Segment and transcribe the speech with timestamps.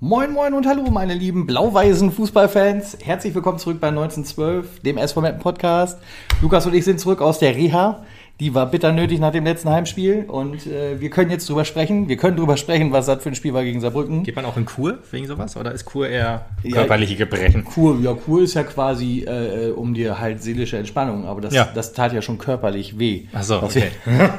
[0.00, 2.98] Moin Moin und Hallo meine lieben blau-weißen Fußballfans.
[3.02, 5.98] Herzlich willkommen zurück bei 1912, dem SV Meppen Podcast.
[6.42, 8.04] Lukas und ich sind zurück aus der Reha.
[8.40, 12.06] Die war bitter nötig nach dem letzten Heimspiel und äh, wir können jetzt drüber sprechen.
[12.08, 14.24] Wir können drüber sprechen, was das für ein Spiel war gegen Saarbrücken.
[14.24, 17.64] Geht man auch in Kur wegen sowas oder ist Kur eher körperliche Gebrechen?
[17.64, 21.68] Kur, ja, Kur ist ja quasi äh, um dir halt seelische Entspannung, aber das, Ja.
[21.72, 23.26] das tat ja schon körperlich weh.
[23.32, 23.88] Ach so, okay.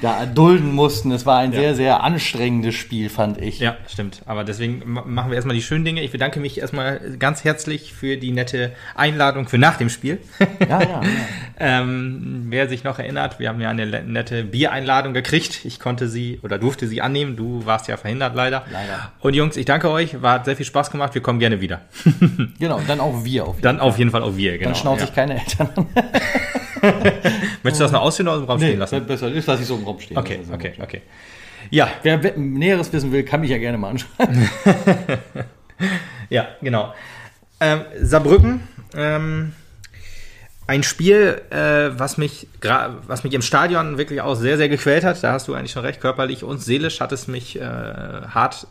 [0.00, 1.10] da erdulden mussten.
[1.12, 3.58] Es war ein sehr, sehr anstrengendes Spiel, fand ich.
[3.58, 4.22] Ja, stimmt.
[4.26, 6.02] Aber deswegen ma- machen wir erstmal die schönen Dinge.
[6.02, 10.18] Ich bedanke mich erstmal ganz herzlich für die nette Einladung für nach dem Spiel.
[10.60, 10.88] ja, ja.
[10.88, 11.02] ja.
[11.58, 15.64] ähm, wer sich noch erinnert, wir haben ja eine nette Biereinladung gekriegt.
[15.64, 17.36] Ich konnte sie oder durfte sie annehmen.
[17.36, 18.64] Du warst ja verhindert leider.
[18.72, 19.12] Leider.
[19.20, 20.22] Und Jungs, ich danke euch.
[20.22, 21.14] War hat sehr viel Spaß gemacht.
[21.14, 21.82] Wir kommen gerne wieder.
[22.58, 24.58] Genau, dann auch wir auf jeden Dann auf jeden Fall auch wir.
[24.58, 24.70] Genau.
[24.70, 25.14] Dann schnauze ich ja.
[25.14, 25.86] keine Eltern an.
[27.62, 29.04] Möchtest du das noch ausführen oder im Raum stehen lassen?
[29.06, 30.16] besser ist, lasse ich so im Raum stehen.
[30.16, 30.54] Okay, Das ist so.
[30.54, 31.02] okay, okay.
[31.70, 34.48] Ja, Wer we- Näheres wissen will, kann mich ja gerne mal anschauen.
[36.28, 36.94] Ja, genau.
[37.60, 38.60] Ähm, Saarbrücken,
[38.94, 39.52] ähm,
[40.66, 42.46] ein Spiel, äh, was mich
[43.06, 45.22] was mich im Stadion wirklich auch sehr, sehr gequält hat.
[45.24, 48.66] Da hast du eigentlich schon recht, körperlich und seelisch hat es mich äh, hart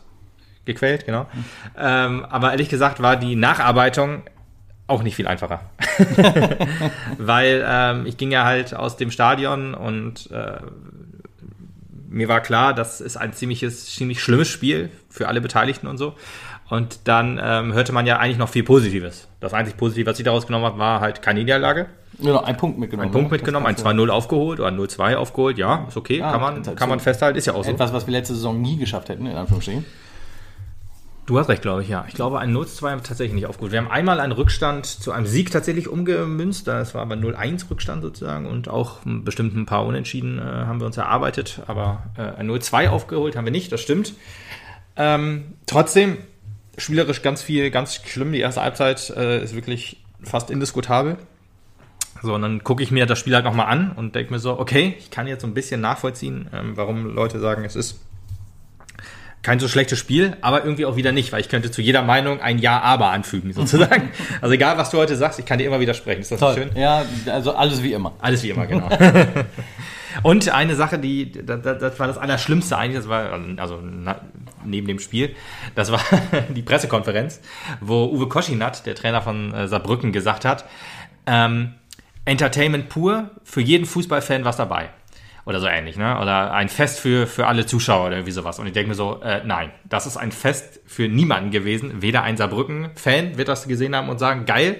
[0.64, 1.26] gequält, genau.
[1.78, 4.22] Ähm, aber ehrlich gesagt war die Nacharbeitung
[4.90, 5.62] auch nicht viel einfacher.
[7.18, 10.58] Weil ähm, ich ging ja halt aus dem Stadion und äh,
[12.08, 16.14] mir war klar, das ist ein ziemliches, ziemlich schlimmes Spiel für alle Beteiligten und so.
[16.68, 19.28] Und dann ähm, hörte man ja eigentlich noch viel Positives.
[19.40, 21.86] Das einzig Positive, was ich daraus genommen habe, war halt keine Niederlage.
[22.18, 23.08] Genau, ein Punkt mitgenommen.
[23.08, 23.36] Ein Punkt ne?
[23.36, 25.58] mitgenommen, ein Das kannst 2-0 aufgeholt oder ein 0-2 aufgeholt.
[25.58, 27.70] Ja, ist okay, Ja, kann, man, ist kann man festhalten, ist ja auch so.
[27.70, 29.84] Etwas, was wir letzte Saison nie geschafft hätten, in Anführungsstrichen.
[31.26, 32.04] Du hast recht, glaube ich, ja.
[32.08, 33.72] Ich glaube, ein 0-2 haben wir tatsächlich nicht aufgeholt.
[33.72, 36.66] Wir haben einmal einen Rückstand zu einem Sieg tatsächlich umgemünzt.
[36.66, 40.86] Das war aber 0-1 Rückstand sozusagen und auch bestimmt ein paar Unentschieden äh, haben wir
[40.86, 41.62] uns erarbeitet.
[41.66, 44.14] Aber äh, ein 0-2 aufgeholt haben wir nicht, das stimmt.
[44.96, 46.18] Ähm, trotzdem,
[46.76, 48.32] spielerisch ganz viel, ganz schlimm.
[48.32, 51.16] Die erste Halbzeit äh, ist wirklich fast indiskutabel.
[52.22, 54.58] So, und dann gucke ich mir das Spiel halt nochmal an und denke mir so,
[54.58, 58.00] okay, ich kann jetzt so ein bisschen nachvollziehen, ähm, warum Leute sagen, es ist
[59.42, 62.40] kein so schlechtes Spiel, aber irgendwie auch wieder nicht, weil ich könnte zu jeder Meinung
[62.40, 64.10] ein Ja, aber anfügen, sozusagen.
[64.40, 66.20] also egal, was du heute sagst, ich kann dir immer widersprechen.
[66.20, 66.70] Ist das nicht schön?
[66.76, 68.12] Ja, also alles wie immer.
[68.20, 68.88] Alles wie immer, genau.
[70.22, 74.20] Und eine Sache, die, das, das war das Allerschlimmste eigentlich, das war, also na,
[74.64, 75.34] neben dem Spiel,
[75.74, 76.00] das war
[76.48, 77.40] die Pressekonferenz,
[77.80, 80.64] wo Uwe Koschinat, der Trainer von äh, Saarbrücken, gesagt hat,
[81.26, 81.74] ähm,
[82.24, 84.90] Entertainment pur, für jeden Fußballfan was dabei.
[85.50, 86.16] Oder so ähnlich, ne?
[86.20, 88.60] Oder ein Fest für, für alle Zuschauer oder irgendwie sowas.
[88.60, 92.02] Und ich denke mir so, äh, nein, das ist ein Fest für niemanden gewesen.
[92.02, 94.76] Weder ein Saarbrücken-Fan wird das gesehen haben und sagen, geil,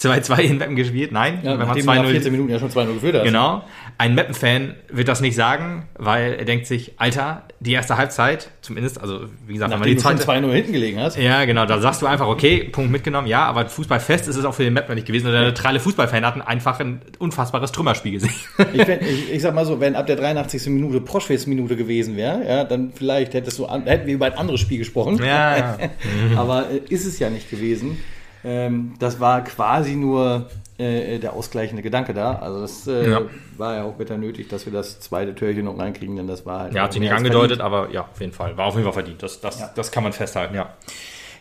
[0.00, 1.12] 2-2 in Meppen gespielt.
[1.12, 3.24] Nein, Ja, wenn man nachdem du nach 2-0 14 Minuten ja schon 2-0 geführt hast.
[3.24, 3.64] Genau.
[3.98, 9.00] Ein Meppen-Fan wird das nicht sagen, weil er denkt sich, Alter, die erste Halbzeit, zumindest,
[9.00, 10.46] also wie gesagt, wenn Nachdem die du schon zweite.
[10.46, 11.16] 2-0 hinten gelegen hast.
[11.18, 14.54] Ja, genau, da sagst du einfach, okay, Punkt mitgenommen, ja, aber Fußballfest ist es auch
[14.54, 15.32] für den Meppen nicht gewesen.
[15.32, 18.34] Der neutrale Fußballfan hat einfach ein unfassbares Trümmerspiel gesehen.
[18.72, 20.66] Ich, fänd- ich, ich sag mal so, wenn ab der 83.
[20.66, 24.60] Minute Proschwitz-Minute gewesen wäre, ja, dann vielleicht hättest du an, hätten wir über ein anderes
[24.60, 25.18] Spiel gesprochen.
[25.24, 25.78] ja, ja.
[26.36, 27.98] Aber äh, ist es ja nicht gewesen.
[28.44, 32.36] Ähm, das war quasi nur äh, der ausgleichende Gedanke da.
[32.36, 33.20] Also das äh, Ja.
[33.56, 36.60] war ja auch bitter nötig, dass wir das zweite Türchen noch reinkriegen, denn das war
[36.60, 36.74] halt.
[36.74, 38.56] Ja, hat sich nicht angedeutet, aber ja, auf jeden Fall.
[38.56, 39.22] War auf jeden Fall verdient.
[39.22, 39.70] Das, das, Ja.
[39.74, 40.70] das kann man festhalten, ja.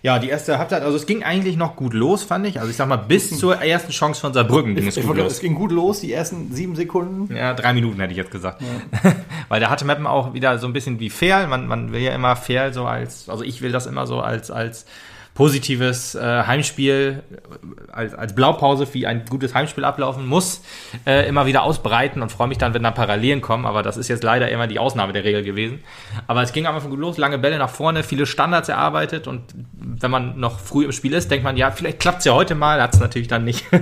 [0.03, 2.59] Ja, die erste Halbzeit, also es ging eigentlich noch gut los, fand ich.
[2.59, 5.31] Also ich sag mal, bis zur ersten Chance von Saarbrücken ging es gut los.
[5.31, 7.33] es ging gut los, die ersten sieben Sekunden.
[7.33, 8.61] Ja, drei Minuten hätte ich jetzt gesagt.
[9.47, 11.47] Weil da hatte Meppen auch wieder so ein bisschen wie Fair.
[11.47, 14.51] Man, man will ja immer Fair so als, also ich will das immer so als,
[14.51, 14.85] als
[15.33, 20.61] positives äh, Heimspiel, äh, als, als Blaupause, wie ein gutes Heimspiel ablaufen muss,
[21.05, 23.65] äh, immer wieder ausbreiten und freue mich dann, wenn da Parallelen kommen.
[23.65, 25.83] Aber das ist jetzt leider immer die Ausnahme der Regel gewesen.
[26.27, 29.41] Aber es ging Anfang gut los, lange Bälle nach vorne, viele Standards erarbeitet und
[29.73, 32.55] wenn man noch früh im Spiel ist, denkt man, ja, vielleicht klappt es ja heute
[32.55, 33.65] mal, hat es natürlich dann nicht.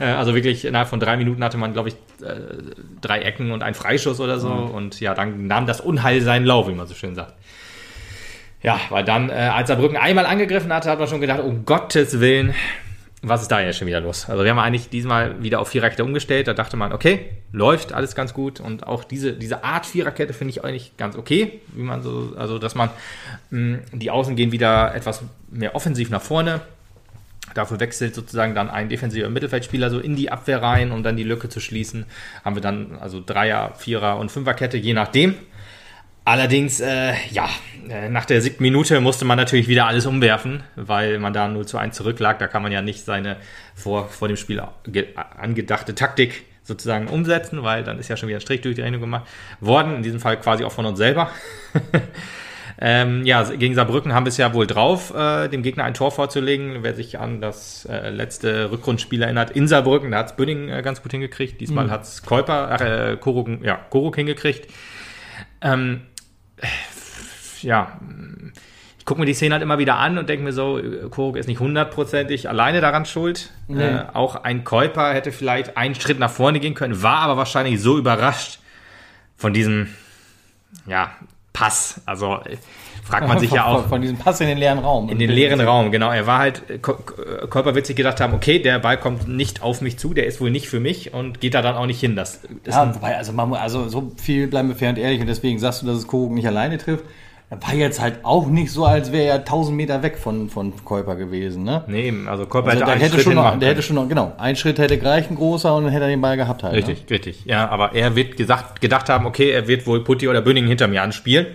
[0.00, 1.94] Äh, Also wirklich innerhalb von drei Minuten hatte man, glaube ich,
[2.26, 2.34] äh,
[3.02, 4.48] drei Ecken und einen Freischuss oder so.
[4.48, 7.34] Und ja, dann nahm das Unheil seinen Lauf, wie man so schön sagt.
[8.62, 12.20] Ja, weil dann, äh, als Saarbrücken einmal angegriffen hatte, hat man schon gedacht, um Gottes
[12.20, 12.54] Willen,
[13.24, 14.28] was ist da jetzt schon wieder los?
[14.28, 16.48] Also wir haben eigentlich diesmal wieder auf Viererkette umgestellt.
[16.48, 18.58] Da dachte man, okay, läuft alles ganz gut.
[18.58, 22.58] Und auch diese, diese Art Viererkette finde ich eigentlich ganz okay, wie man so, also
[22.58, 22.90] dass man
[23.50, 26.62] mh, die Außen gehen wieder etwas mehr offensiv nach vorne.
[27.54, 31.22] Dafür wechselt sozusagen dann ein defensiver Mittelfeldspieler so in die Abwehr rein, um dann die
[31.22, 32.06] Lücke zu schließen.
[32.44, 35.34] Haben wir dann also Dreier, Vierer und Fünferkette, je nachdem.
[36.24, 37.48] Allerdings, äh, ja,
[37.88, 41.66] äh, nach der siebten Minute musste man natürlich wieder alles umwerfen, weil man da 0
[41.66, 42.38] zu 1 zurücklag.
[42.38, 43.36] Da kann man ja nicht seine
[43.74, 48.38] vor, vor dem Spiel ge- angedachte Taktik sozusagen umsetzen, weil dann ist ja schon wieder
[48.38, 49.24] ein Strich durch die Rechnung gemacht
[49.60, 51.28] worden, in diesem Fall quasi auch von uns selber.
[52.80, 56.12] ähm, ja, gegen Saarbrücken haben wir es ja wohl drauf, äh, dem Gegner ein Tor
[56.12, 56.84] vorzulegen.
[56.84, 60.82] Wer sich an das äh, letzte Rückrundspiel erinnert, in Saarbrücken, da hat es Bünding äh,
[60.82, 61.60] ganz gut hingekriegt.
[61.60, 61.90] Diesmal mhm.
[61.90, 64.72] hat es Kolper, äh, Koruk, ja, Koruk hingekriegt.
[65.60, 66.02] Ähm,
[67.62, 67.98] ja,
[68.98, 70.80] ich gucke mir die Szene halt immer wieder an und denke mir so,
[71.10, 73.50] Koruk ist nicht hundertprozentig alleine daran schuld.
[73.66, 73.82] Nee.
[73.82, 77.80] Äh, auch ein Käuper hätte vielleicht einen Schritt nach vorne gehen können, war aber wahrscheinlich
[77.80, 78.60] so überrascht
[79.36, 79.88] von diesem,
[80.86, 81.10] ja,
[81.52, 82.00] Pass.
[82.06, 82.40] Also
[83.02, 83.86] fragt man sich von, ja auch.
[83.88, 85.08] Von, diesem Pass in den leeren Raum.
[85.08, 86.10] In den leeren Raum, genau.
[86.10, 89.98] Er war halt, Käuper wird sich gedacht haben, okay, der Ball kommt nicht auf mich
[89.98, 92.16] zu, der ist wohl nicht für mich und geht da dann auch nicht hin.
[92.16, 95.26] Das, das ja, wobei, also, man, also so viel bleiben wir fair und ehrlich und
[95.26, 97.04] deswegen sagst du, dass es Koruk nicht alleine trifft
[97.60, 101.16] war jetzt halt auch nicht so, als wäre er 1000 Meter weg von, von Käuper
[101.16, 101.84] gewesen, ne?
[101.86, 104.56] Nee, also Käuper also hätte, der hätte schon noch, der hätte schon noch, genau, ein
[104.56, 106.74] Schritt hätte gereicht, ein großer, und dann hätte er den Ball gehabt halt.
[106.74, 107.10] Richtig, ne?
[107.10, 107.44] richtig.
[107.44, 110.88] Ja, aber er wird gesagt, gedacht haben, okay, er wird wohl Putti oder Bünning hinter
[110.88, 111.46] mir anspielen,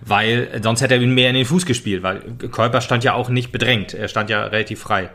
[0.00, 2.20] weil sonst hätte er ihn mehr in den Fuß gespielt, weil
[2.50, 5.10] Käuper stand ja auch nicht bedrängt, er stand ja relativ frei.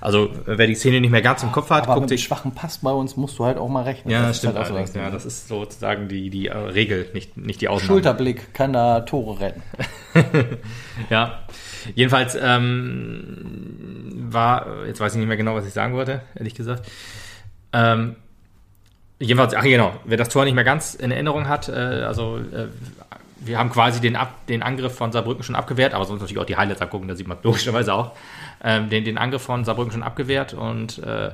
[0.00, 2.24] Also wer die Szene nicht mehr ganz im Kopf hat, aber guckt mit sich.
[2.24, 4.12] schwachen Pass bei uns musst du halt auch mal rechnen.
[4.12, 4.92] Ja, das stimmt halt allerdings.
[4.92, 7.88] So ja, das ist sozusagen die, die äh, Regel, nicht, nicht die Ausnahme.
[7.88, 9.62] Schulterblick kann da Tore retten.
[11.10, 11.40] ja.
[11.94, 16.88] Jedenfalls ähm, war, jetzt weiß ich nicht mehr genau, was ich sagen wollte, ehrlich gesagt.
[17.72, 18.16] Ähm,
[19.18, 22.68] jedenfalls, ach genau, wer das Tor nicht mehr ganz in Erinnerung hat, äh, also äh,
[23.46, 26.46] wir haben quasi den, Ab, den Angriff von Saarbrücken schon abgewehrt, aber sonst natürlich auch
[26.46, 28.12] die Highlights angucken, da sieht man logischerweise auch.
[28.62, 31.30] Ähm, den, den Angriff von Saarbrücken schon abgewehrt und äh,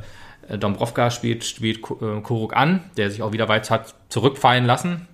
[0.59, 5.07] Dombrovka spielt, spielt äh, Kuruk an, der sich auch wieder weit hat zurückfallen lassen,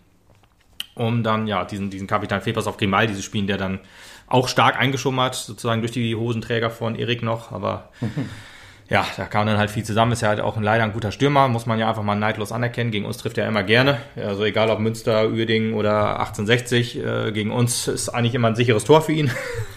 [0.94, 3.80] um dann ja diesen, diesen Kapitan Fepers auf Grimaldi zu spielen, der dann
[4.26, 7.90] auch stark eingeschoben hat, sozusagen durch die Hosenträger von Erik noch, aber
[8.90, 10.12] ja, da kam dann halt viel zusammen.
[10.12, 12.52] Ist ja halt auch ein, leider ein guter Stürmer, muss man ja einfach mal neidlos
[12.52, 12.90] anerkennen.
[12.90, 13.98] Gegen uns trifft er immer gerne.
[14.16, 18.84] Also egal ob Münster, Uerdingen oder 1860, äh, gegen uns ist eigentlich immer ein sicheres
[18.84, 19.30] Tor für ihn.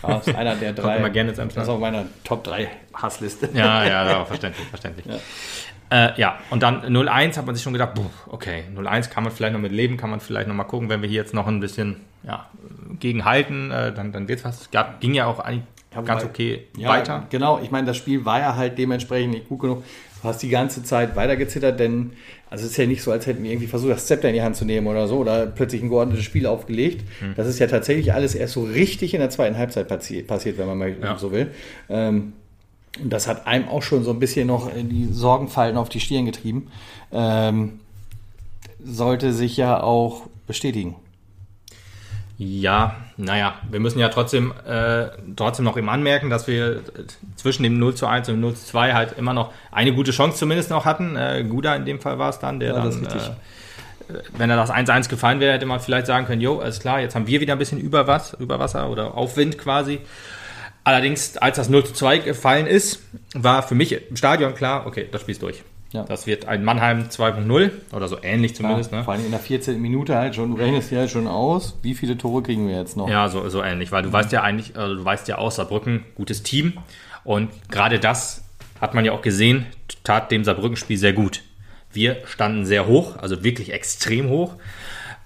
[0.07, 0.97] Ja, ist einer der drei.
[0.97, 3.49] immer gerne das ist auf meiner Top 3 Hassliste.
[3.53, 5.05] Ja, ja, ja verständlich, verständlich.
[5.05, 5.19] Ja.
[5.91, 9.33] Äh, ja, und dann 0-1 hat man sich schon gedacht, puh, okay, 0-1 kann man
[9.33, 11.47] vielleicht noch mit leben, kann man vielleicht noch mal gucken, wenn wir hier jetzt noch
[11.47, 12.47] ein bisschen ja,
[12.99, 14.71] gegenhalten, äh, dann, dann wird es was.
[14.71, 17.27] Gab, ging ja auch eigentlich ja, ganz okay ja, weiter.
[17.29, 19.83] Genau, ich meine, das Spiel war ja halt dementsprechend nicht gut genug.
[20.21, 22.11] Du hast die ganze Zeit weitergezittert, denn
[22.49, 24.41] also es ist ja nicht so, als hätten wir irgendwie versucht, das Zepter in die
[24.41, 27.03] Hand zu nehmen oder so oder plötzlich ein geordnetes Spiel aufgelegt.
[27.19, 27.33] Hm.
[27.35, 30.67] Das ist ja tatsächlich alles erst so richtig in der zweiten Halbzeit passi passiert, wenn
[30.67, 31.17] man mal ja.
[31.17, 31.51] so will.
[31.89, 32.33] Ähm,
[33.01, 36.25] und das hat einem auch schon so ein bisschen noch die Sorgenfalten auf die Stirn
[36.25, 36.67] getrieben.
[37.11, 37.79] Ähm,
[38.83, 40.95] sollte sich ja auch bestätigen.
[42.43, 46.81] Ja, naja, wir müssen ja trotzdem, äh, trotzdem noch eben anmerken, dass wir
[47.35, 50.09] zwischen dem 0 zu 1 und dem 0 zu 2 halt immer noch eine gute
[50.09, 51.15] Chance zumindest noch hatten.
[51.15, 54.71] Äh, Guda in dem Fall war es dann, der ja, dann, äh, wenn er das
[54.71, 57.53] 1-1 gefallen wäre, hätte man vielleicht sagen können, jo, alles klar, jetzt haben wir wieder
[57.53, 59.99] ein bisschen Überwasser, Überwasser oder Aufwind quasi.
[60.83, 63.03] Allerdings, als das 0 zu 2 gefallen ist,
[63.35, 65.61] war für mich im Stadion klar, okay, das Spiel ist durch.
[65.91, 66.03] Ja.
[66.03, 68.91] Das wird ein Mannheim 2.0 oder so ähnlich zumindest.
[68.91, 69.03] Ja, ne?
[69.03, 69.81] Vor allem in der 14.
[69.81, 72.95] Minute halt schon, du rechnest ja halt schon aus, wie viele Tore kriegen wir jetzt
[72.95, 73.09] noch?
[73.09, 74.13] Ja, so, so ähnlich, weil du mhm.
[74.13, 76.73] weißt ja eigentlich, also du weißt ja auch, Saarbrücken, gutes Team.
[77.23, 78.43] Und gerade das
[78.79, 79.65] hat man ja auch gesehen,
[80.03, 81.43] tat dem Saarbrücken-Spiel sehr gut.
[81.91, 84.55] Wir standen sehr hoch, also wirklich extrem hoch.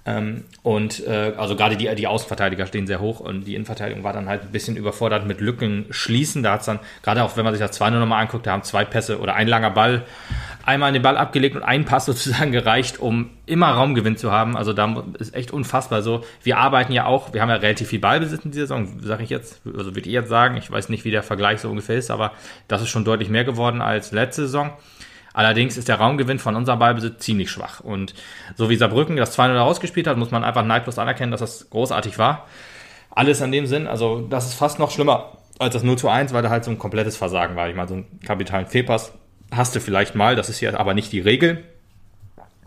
[0.07, 4.13] Ähm, und äh, also gerade die, die Außenverteidiger stehen sehr hoch und die Innenverteidigung war
[4.13, 6.43] dann halt ein bisschen überfordert mit Lücken schließen.
[6.43, 8.61] Da hat es dann, gerade auch wenn man sich das 2 nochmal anguckt, da haben
[8.61, 10.03] zwei Pässe oder ein langer Ball
[10.65, 14.57] einmal den Ball abgelegt und ein Pass sozusagen gereicht, um immer Raumgewinn zu haben.
[14.57, 16.23] Also da ist echt unfassbar so.
[16.43, 19.29] Wir arbeiten ja auch, wir haben ja relativ viel Ballbesitz in dieser Saison, sage ich
[19.29, 20.57] jetzt, also würde ich jetzt sagen.
[20.57, 22.33] Ich weiß nicht, wie der Vergleich so ungefähr ist, aber
[22.67, 24.73] das ist schon deutlich mehr geworden als letzte Saison.
[25.33, 27.81] Allerdings ist der Raumgewinn von unserem Ballbesitz ziemlich schwach.
[27.81, 28.13] Und
[28.55, 32.17] so wie Saarbrücken das 2-0 rausgespielt hat, muss man einfach neidlos anerkennen, dass das großartig
[32.17, 32.47] war.
[33.11, 36.33] Alles in dem Sinn, also das ist fast noch schlimmer als das 0 zu 1,
[36.33, 37.69] weil da halt so ein komplettes Versagen war.
[37.69, 39.13] Ich meine, so einen kapitalen Fehlpass
[39.55, 41.63] hast du vielleicht mal, das ist ja aber nicht die Regel.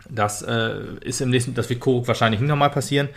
[0.09, 3.09] Das äh, ist im nächsten, das wird Koruk wahrscheinlich nicht nochmal passieren.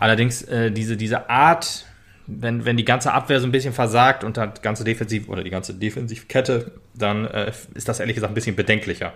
[0.00, 1.86] Allerdings äh, diese, diese Art,
[2.26, 5.50] wenn, wenn die ganze Abwehr so ein bisschen versagt und die ganze Defensiv oder die
[5.50, 9.12] ganze Defensivkette, dann äh, ist das ehrlich gesagt ein bisschen bedenklicher.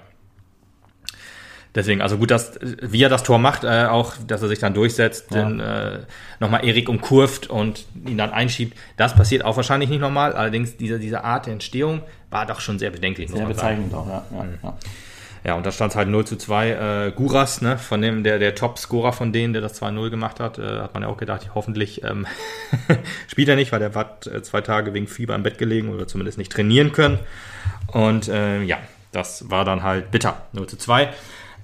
[1.75, 4.75] Deswegen, also gut, dass, wie er das Tor macht, äh, auch, dass er sich dann
[4.75, 5.45] durchsetzt, ja.
[5.45, 6.01] den, äh,
[6.39, 8.79] nochmal Erik umkurvt und ihn dann einschiebt.
[8.97, 10.35] Das passiert auch wahrscheinlich nicht nochmal.
[10.35, 13.31] Allerdings, diese, diese Art der Entstehung war doch schon sehr bedenklich.
[13.31, 14.25] Sehr bezeichnend auch, ja.
[14.31, 14.59] ja, mhm.
[14.63, 14.77] ja.
[15.45, 16.71] Ja, und da stand halt 0 zu 2.
[16.71, 20.59] Äh, Guras, ne, von dem, der, der Top-Scorer von denen, der das 2-0 gemacht hat,
[20.59, 22.27] äh, hat man ja auch gedacht, hoffentlich ähm,
[23.29, 26.09] spielt er nicht, weil der hat äh, zwei Tage wegen Fieber im Bett gelegen oder
[26.09, 27.19] zumindest nicht trainieren können.
[27.89, 28.79] Und äh, ja,
[29.13, 30.43] das war dann halt bitter.
[30.53, 31.11] 0 zu 2.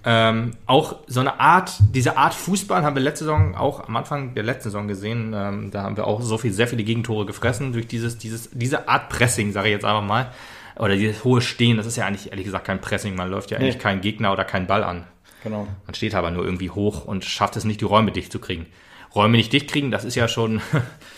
[0.03, 4.35] Ähm, auch so eine Art, diese Art Fußball haben wir letzte Saison auch am Anfang
[4.35, 5.35] der letzten Saison gesehen.
[5.37, 8.89] Ähm, da haben wir auch so viel, sehr viele Gegentore gefressen durch dieses, dieses, diese
[8.89, 10.31] Art Pressing, sage ich jetzt einfach mal.
[10.79, 13.15] Oder dieses hohe Stehen, das ist ja eigentlich ehrlich gesagt kein Pressing.
[13.15, 13.81] Man läuft ja eigentlich Nee.
[13.83, 15.05] keinen Gegner oder keinen Ball an.
[15.43, 15.67] Genau.
[15.87, 18.67] Man steht aber nur irgendwie hoch und schafft es nicht, die Räume dicht zu kriegen.
[19.15, 20.63] Räume nicht dicht kriegen, das ist ja schon,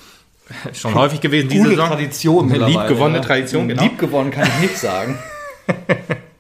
[0.72, 1.88] schon häufig gewesen diese Saison.
[1.88, 2.48] Tradition.
[2.48, 3.24] Liebgewonnene ja.
[3.24, 3.82] Tradition, genau.
[3.82, 5.18] Liebgewonnen kann ich nicht sagen.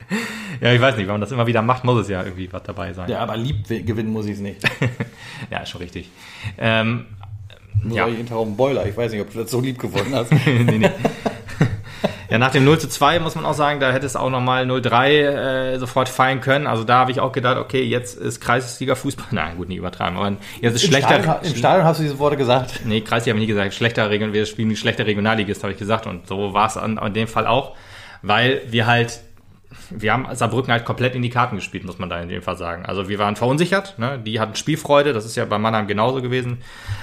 [0.62, 2.62] Ja, ich weiß nicht, wenn man das immer wieder macht, muss es ja irgendwie was
[2.62, 3.10] dabei sein.
[3.10, 4.60] ja, aber lieb gewinnen muss ich es nicht.
[5.50, 6.08] Ja, ist schon richtig.
[6.56, 7.06] Ähm,
[7.82, 8.06] Nur Ja.
[8.06, 8.14] ja.
[8.14, 8.86] hinterher einen Boiler.
[8.86, 10.30] Ich weiß nicht, ob du das so lieb gewonnen hast.
[10.46, 10.90] nee, nee.
[12.30, 14.64] Ja, nach dem 0 zu 2 muss man auch sagen, da hätte es auch nochmal
[14.64, 15.08] 0-3
[15.74, 16.66] äh, sofort fallen können.
[16.66, 19.26] Also da habe ich auch gedacht, okay, jetzt ist Kreisliga-Fußball.
[19.32, 21.22] Nein, gut, nicht übertreiben, aber jetzt ist Im schlechter.
[21.22, 22.80] Stadion, Im Stadion hast du diese Worte gesagt.
[22.86, 23.74] Nee, Kreisliga habe ich nie gesagt.
[23.74, 26.06] Schlechter Region, wir spielen schlechter Regionalligist, habe ich gesagt.
[26.06, 27.76] Und so war es an, an dem Fall auch,
[28.22, 29.20] weil wir halt,
[29.90, 32.56] wir haben Saarbrücken halt komplett in die Karten gespielt, muss man da in dem Fall
[32.56, 32.84] sagen.
[32.86, 34.18] Also wir waren verunsichert, ne?
[34.18, 36.58] die hatten Spielfreude, das ist ja bei Mannheim genauso gewesen.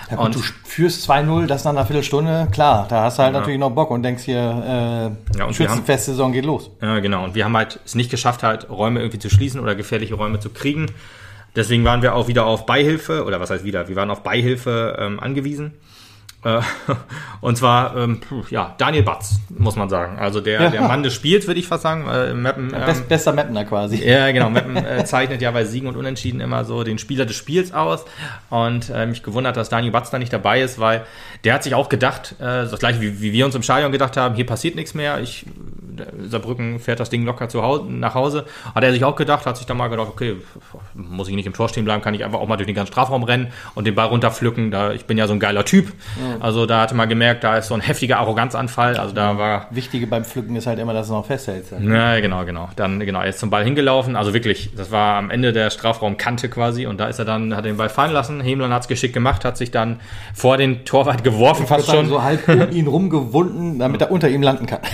[0.09, 3.33] Ja, gut, Und- du führst 2-0, das nach einer Viertelstunde, klar, da hast du halt
[3.33, 6.71] natürlich noch Bock und denkst hier, äh, Ja, Schützenfest-Saison geht los.
[6.81, 7.23] Ja, genau.
[7.23, 10.39] Und wir haben halt es nicht geschafft, halt Räume irgendwie zu schließen oder gefährliche Räume
[10.39, 10.88] zu kriegen.
[11.55, 13.88] Deswegen waren wir auch wieder auf Beihilfe, oder was heißt wieder?
[13.88, 15.73] Wir waren auf Beihilfe ähm, angewiesen.
[16.43, 16.62] Äh,
[17.41, 20.17] und zwar, ähm, ja, Daniel Batz, muss man sagen.
[20.19, 20.69] Also der, Ja.
[20.69, 22.08] der Mann des Spiels, würde ich fast sagen.
[22.08, 23.98] Äh, Mappen, ähm, Best, bester Mapner quasi.
[24.08, 24.50] ja, genau.
[24.50, 28.05] Meppen äh, zeichnet ja bei Siegen und Unentschieden immer so den Spieler des Spiels aus.
[28.50, 31.03] Und äh, mich gewundert, dass Daniel Batz da nicht dabei ist, weil
[31.43, 34.15] der hat sich auch gedacht, äh, das gleiche wie, wie wir uns im Stadion gedacht
[34.17, 35.19] haben, hier passiert nichts mehr.
[35.22, 38.46] Ich, der Saarbrücken fährt das Ding locker zu Hause, nach Hause.
[38.74, 40.38] Hat er sich auch gedacht, hat sich dann mal gedacht, okay,
[40.93, 42.93] muss ich nicht im Tor stehen bleiben, kann ich einfach auch mal durch den ganzen
[42.93, 44.72] Strafraum rennen und den Ball runterpflücken.
[44.72, 45.91] Da, ich bin ja so ein geiler Typ.
[46.39, 48.98] Also da hatte man gemerkt, da ist so ein heftiger Arroganzanfall.
[48.98, 51.74] Also da war Wichtige beim Pflücken ist halt immer, dass du noch festhältst.
[51.79, 52.69] ja, genau, genau.
[52.75, 54.15] Dann, genau, er ist zum Ball hingelaufen.
[54.15, 56.86] Also wirklich, das war am Ende der Strafraumkante quasi.
[56.86, 58.41] Und da ist er dann, hat den Ball fallen lassen.
[58.41, 60.00] Hemland hat es geschickt gemacht, hat sich dann
[60.33, 62.07] vor den Torwart geworfen, fast schon.
[62.07, 64.79] so halb um ihn rumgewunden, damit er unter ihm landen kann.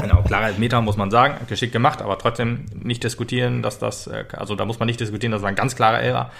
[0.00, 4.24] Genau, klarer Elfmeter muss man sagen, geschickt gemacht, aber trotzdem nicht diskutieren, dass das, äh,
[4.36, 6.30] also da muss man nicht diskutieren, dass das ein ganz klarer Elfer.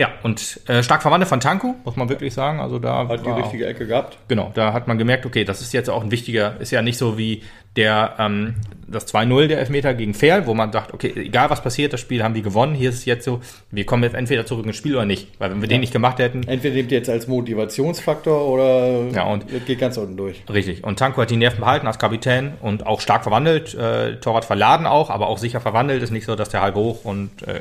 [0.00, 2.58] Ja, und äh, stark verwandelt von Tanku, muss man wirklich sagen.
[2.58, 4.16] Also da war auch- Ecke gehabt.
[4.28, 6.96] Genau, da hat man gemerkt, okay, das ist jetzt auch ein wichtiger, ist ja nicht
[6.96, 7.42] so wie
[7.76, 8.54] der ähm,
[8.92, 12.24] das 2-0 der Elfmeter gegen Ferl, wo man sagt, okay, egal was passiert, das Spiel
[12.24, 12.74] haben die gewonnen.
[12.74, 15.28] Hier ist es jetzt so, wir kommen jetzt entweder zurück ins Spiel oder nicht.
[15.38, 19.24] Weil wenn wir den nicht gemacht hätten, Entweder nehmt ihr jetzt als Motivationsfaktor oder Ja,
[19.26, 20.42] und- geht ganz unten durch.
[20.52, 20.82] richtig.
[20.82, 24.86] Und Tanko hat die Nerven behalten als Kapitän und auch stark verwandelt, äh, Torwart verladen
[24.86, 26.02] auch, aber auch sicher verwandelt.
[26.02, 27.60] Ist nicht so, dass der halb hoch und äh,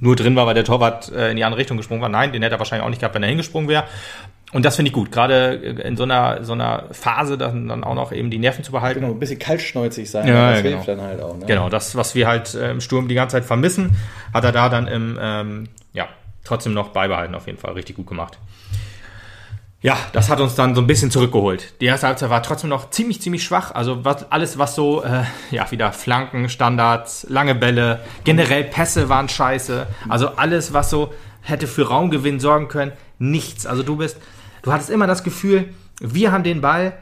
[0.00, 2.08] nur drin war, weil der Torwart äh, in die andere Richtung gesprungen war.
[2.08, 3.84] Nein, den hätte er wahrscheinlich auch nicht gehabt, wenn er hingesprungen wäre.
[4.54, 7.96] Und das finde ich gut, gerade in so einer, so einer Phase dann, dann auch
[7.96, 9.00] noch eben die Nerven zu behalten.
[9.00, 10.96] Genau, ein bisschen kaltschnäuzig sein, Ja, das ja, hilft genau.
[10.98, 11.36] dann halt auch.
[11.36, 11.46] Ne?
[11.46, 13.96] Genau, das, was wir halt äh, im Sturm die ganze Zeit vermissen,
[14.32, 16.06] hat er da dann im, ähm, ja,
[16.44, 17.72] trotzdem noch beibehalten, auf jeden Fall.
[17.72, 18.38] Richtig gut gemacht.
[19.82, 21.74] Ja, das hat uns dann so ein bisschen zurückgeholt.
[21.80, 23.74] Die erste Halbzeit war trotzdem noch ziemlich, ziemlich schwach.
[23.74, 29.28] Also was, alles, was so, äh, ja, wieder Flanken, Standards, lange Bälle, generell Pässe waren
[29.28, 29.88] scheiße.
[30.08, 33.66] Also alles, was so hätte für Raumgewinn sorgen können, nichts.
[33.66, 34.16] Also du bist,
[34.64, 35.66] du hattest immer das Gefühl,
[36.00, 36.94] wir haben den Ball,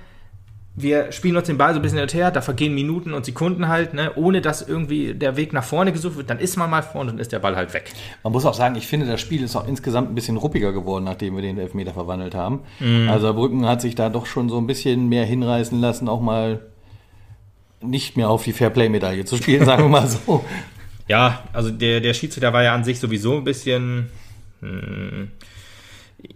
[0.75, 3.25] wir spielen uns den Ball so ein bisschen hin und her, da vergehen Minuten und
[3.25, 6.71] Sekunden halt, ne, ohne dass irgendwie der Weg nach vorne gesucht wird, dann ist man
[6.71, 7.92] mal vorne und dann ist der Ball halt weg.
[8.23, 11.04] Man muss auch sagen, ich finde, das Spiel ist auch insgesamt ein bisschen ruppiger geworden,
[11.04, 12.61] nachdem wir den Elfmeter verwandelt haben.
[12.81, 13.09] Mhm.
[13.09, 16.61] Also Brücken hat sich da doch schon so ein bisschen mehr hinreißen lassen, auch mal
[17.83, 20.45] nicht mehr auf die Fairplay-Medaille zu spielen, sagen wir mal so.
[21.07, 24.09] Ja, also der, der Schiedsrichter war ja an sich sowieso ein bisschen
[24.61, 25.28] hm,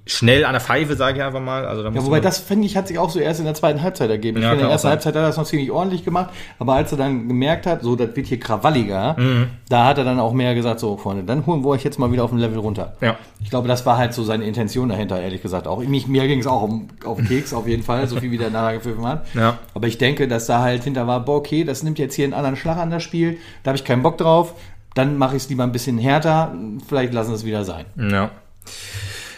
[0.07, 1.67] schnell an der Pfeife, sage ich einfach mal.
[1.67, 3.83] Also da Ja, wobei das, finde ich, hat sich auch so erst in der zweiten
[3.83, 4.39] Halbzeit ergeben.
[4.39, 4.89] Ich Ja, finde, in der ersten.
[4.89, 7.97] Halbzeit hat er das noch ziemlich ordentlich gemacht, aber als er dann gemerkt hat, so,
[7.97, 9.49] das wird hier krawalliger, Mhm.
[9.69, 12.11] da hat er dann auch mehr gesagt, so, Freunde, dann holen wir euch jetzt mal
[12.13, 12.95] wieder auf ein Level runter.
[13.01, 13.17] Ja.
[13.43, 15.67] Ich glaube, das war halt so seine Intention dahinter, ehrlich gesagt.
[15.67, 18.39] Auch mich, mir ging es auch um, auf Keks, auf jeden Fall, so viel wie
[18.39, 19.27] der nachher gepfiffen hat.
[19.35, 19.59] Ja.
[19.75, 22.35] Aber ich denke, dass da halt hinter war, boah, okay, das nimmt jetzt hier einen
[22.35, 24.55] anderen Schlag an das Spiel, da habe ich keinen Bock drauf,
[24.95, 26.55] dann mache ich es lieber ein bisschen härter,
[26.89, 27.85] vielleicht lassen wir es wieder sein.
[27.97, 28.31] Ja.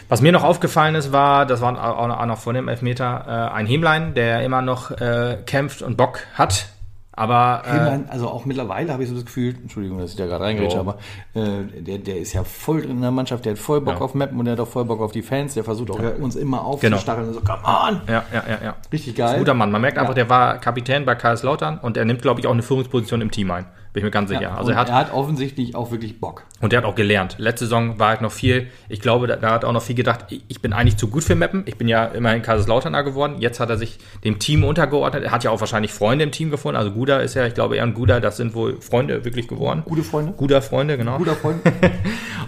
[0.09, 3.67] Was mir noch aufgefallen ist, war, das war auch noch vor dem Elfmeter, äh, ein
[3.67, 6.67] Hemlein, der immer noch äh, kämpft und Bock hat.
[7.11, 10.25] Aber äh, Hillman, also auch mittlerweile habe ich so das Gefühl, Entschuldigung, dass ich da
[10.25, 10.97] gerade reingerätsche, aber
[11.35, 14.01] äh, der, der ist ja voll drin in der Mannschaft, der hat voll Bock Ja.
[14.01, 16.37] auf Mappen und der hat auch voll Bock auf die Fans, der versucht auch uns
[16.37, 18.01] immer aufzustacheln und so, come on!
[18.07, 18.75] ja, ja, ja, ja.
[18.93, 19.39] Richtig Ist ein geil.
[19.39, 19.69] guter Mann.
[19.69, 20.15] Man merkt einfach, Ja.
[20.23, 23.31] der war Kapitän bei KS Lautern und er nimmt, glaube ich, auch eine Führungsposition im
[23.31, 23.65] Team ein.
[23.93, 24.41] Bin ich mir ganz sicher.
[24.41, 26.43] Ja, also er hat, er hat offensichtlich auch wirklich Bock.
[26.61, 27.35] und er hat auch gelernt.
[27.39, 29.95] Letzte Saison war halt noch viel, ich glaube, da, da hat er auch noch viel
[29.95, 31.63] gedacht, ich bin eigentlich zu gut für Meppen.
[31.65, 33.37] Ich bin ja immerhin Kaiserslauterner geworden.
[33.39, 35.23] Jetzt hat er sich dem Team untergeordnet.
[35.23, 36.77] Er hat ja auch wahrscheinlich Freunde im Team gefunden.
[36.77, 39.81] Also Guda ist ja, ich glaube, er und Guda, das sind wohl Freunde wirklich geworden.
[39.85, 40.33] Gute Freunde.
[40.33, 41.17] Guter Freunde, genau.
[41.17, 41.59] Guter Freund.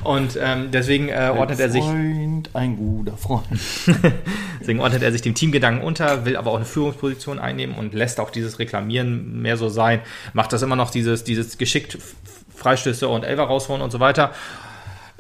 [0.04, 3.46] Und ähm, deswegen äh, ordnet er sich Freund, ein guter Freund.
[4.60, 8.20] Deswegen ordnet er sich dem Teamgedanken unter, will aber auch eine Führungsposition einnehmen und lässt
[8.20, 10.02] auch dieses Reklamieren mehr so sein.
[10.34, 11.98] Macht das immer noch dieses, dieses geschickt
[12.56, 14.34] Freistöße und Elfer rausholen und so weiter.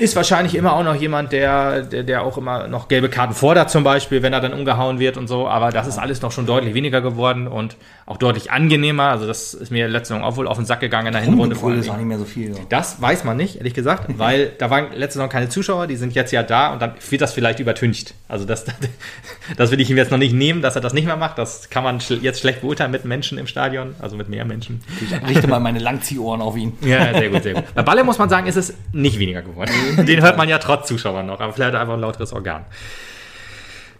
[0.01, 3.69] Ist wahrscheinlich immer auch noch jemand, der, der, der auch immer noch gelbe Karten fordert,
[3.69, 5.47] zum Beispiel, wenn er dann umgehauen wird und so.
[5.47, 7.77] Aber das ist alles noch schon deutlich weniger geworden und
[8.07, 9.03] auch deutlich angenehmer.
[9.03, 11.55] Also, das ist mir letzte Saison auch wohl auf den Sack gegangen in der Hinrunde.
[11.55, 12.51] vor ist auch nicht mehr so viel.
[12.51, 12.61] So.
[12.67, 16.15] Das weiß man nicht, ehrlich gesagt, weil da waren letzte Saison keine Zuschauer, die sind
[16.15, 18.15] jetzt ja da und dann wird das vielleicht übertüncht.
[18.27, 18.65] Also das,
[19.57, 21.37] das will ich ihm jetzt noch nicht nehmen, dass er das nicht mehr macht.
[21.37, 24.81] Das kann man jetzt schlecht beurteilen mit Menschen im Stadion, also mit mehr Menschen.
[24.99, 26.73] Ich richte mal meine Langziehohren auf ihn.
[26.81, 27.65] Ja, sehr gut, sehr gut.
[27.75, 29.69] Bei Balle muss man sagen, ist es nicht weniger geworden.
[29.97, 32.65] Den hört man ja trotz Zuschauern noch, aber vielleicht hat er einfach ein lauteres Organ.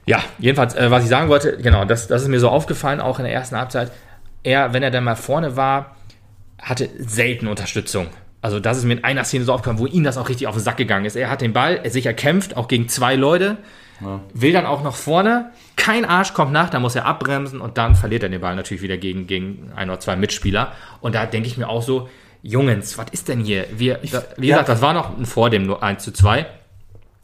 [0.05, 3.19] Ja, jedenfalls, äh, was ich sagen wollte, genau, das, das ist mir so aufgefallen, auch
[3.19, 3.91] in der ersten Halbzeit.
[4.43, 5.95] Er, wenn er dann mal vorne war,
[6.60, 8.07] hatte selten Unterstützung.
[8.41, 10.55] Also das ist mir in einer Szene so aufgefallen, wo ihm das auch richtig auf
[10.55, 11.15] den Sack gegangen ist.
[11.15, 13.57] Er hat den Ball, er sich erkämpft, auch gegen zwei Leute,
[14.33, 17.95] will dann auch nach vorne, kein Arsch kommt nach, da muss er abbremsen und dann
[17.95, 20.71] verliert er den Ball natürlich wieder gegen, gegen ein oder zwei Mitspieler.
[21.01, 22.10] Und da denke ich mir auch so,
[22.43, 23.65] Jungens, was ist denn hier?
[23.71, 24.55] Wir, da, wie ja.
[24.57, 26.45] gesagt, das war noch vor dem nur 1 zu 2.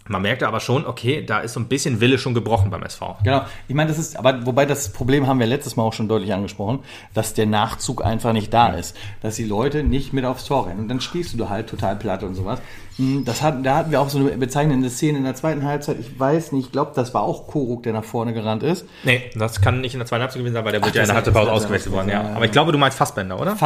[0.10, 3.18] Man merkte aber schon, okay, da ist so ein bisschen Wille schon gebrochen beim SV.
[3.26, 3.42] Genau.
[3.68, 6.34] Ich meine, das ist, aber wobei das Problem haben wir letztes Mal auch schon deutlich
[6.34, 6.80] angesprochen,
[7.14, 8.96] dass der Nachzug einfach nicht da ist.
[9.22, 10.80] Dass die Leute nicht mit aufs Tor rennen.
[10.80, 12.62] Und dann stehst du da halt total platt und sowas.
[12.96, 15.98] Hm, Das hat, da hatten wir auch so eine bezeichnende Szene in der zweiten Halbzeit.
[16.00, 18.86] Ich weiß nicht, ich glaube, das war auch Koruk, der nach vorne gerannt ist.
[19.04, 21.08] Nee, das kann nicht in der zweiten Halbzeit gewesen sein, weil der Ach, ja in
[21.08, 22.32] der Halbzeitpause ist- ausgewechselt worden, ja.
[22.34, 23.58] Aber ich glaube, du meinst Fassbender, oder?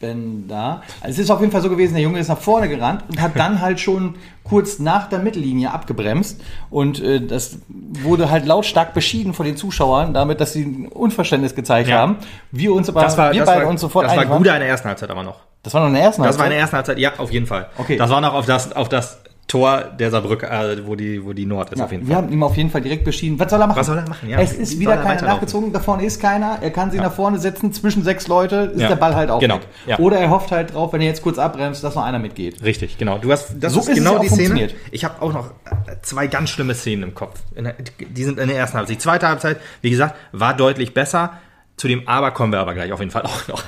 [0.00, 0.82] Fassbender.
[1.00, 3.20] Also es ist auf jeden Fall so gewesen, der Junge ist nach vorne gerannt und
[3.20, 6.40] hat dann halt schon kurz nach der Mittellinie abgebremst.
[6.70, 11.54] Und äh, das wurde halt lautstark beschieden von den Zuschauern, damit, dass sie ein Unverständnis
[11.54, 11.98] gezeigt Ja.
[11.98, 12.16] haben.
[12.52, 14.36] Wir uns aber, Das war, wir das beide war, uns sofort das war einig.
[14.36, 15.40] Guda in der ersten Halbzeit aber noch.
[15.62, 16.78] Das war noch in der ersten Das war in der Halbzeit?
[16.80, 17.68] ersten Halbzeit, ja, auf jeden Fall.
[17.76, 17.96] Okay.
[17.96, 21.46] Das war noch auf das, auf das Tor der Saarbrücker, äh, wo die, wo die
[21.46, 22.24] Nord ist, auf jeden Wir Fall.
[22.24, 23.38] haben ihm auf jeden Fall direkt beschieden.
[23.38, 23.78] Was soll er machen?
[23.78, 24.28] Was soll er machen?
[24.28, 26.58] Ja, es ist wieder er keiner nachgezogen, da vorne ist keiner.
[26.60, 28.88] Er kann sie nach vorne setzen, zwischen sechs Leute ist Ja.
[28.88, 29.56] der Ball halt auch Genau.
[29.56, 29.66] weg.
[29.86, 29.98] Ja.
[30.00, 32.60] Oder er hofft halt drauf, wenn er jetzt kurz abbremst, dass noch einer mitgeht.
[32.64, 33.18] Richtig, genau.
[33.18, 34.68] Du hast, das So ist ist genau ja die Szene.
[34.90, 37.38] Ich habe auch noch äh, zwei ganz schlimme Szenen im Kopf.
[37.54, 38.96] Die sind in der ersten Halbzeit.
[38.96, 41.34] Die zweite Halbzeit, wie gesagt, war deutlich besser.
[41.76, 43.62] Zu dem Aber kommen wir aber gleich auf jeden Fall auch noch.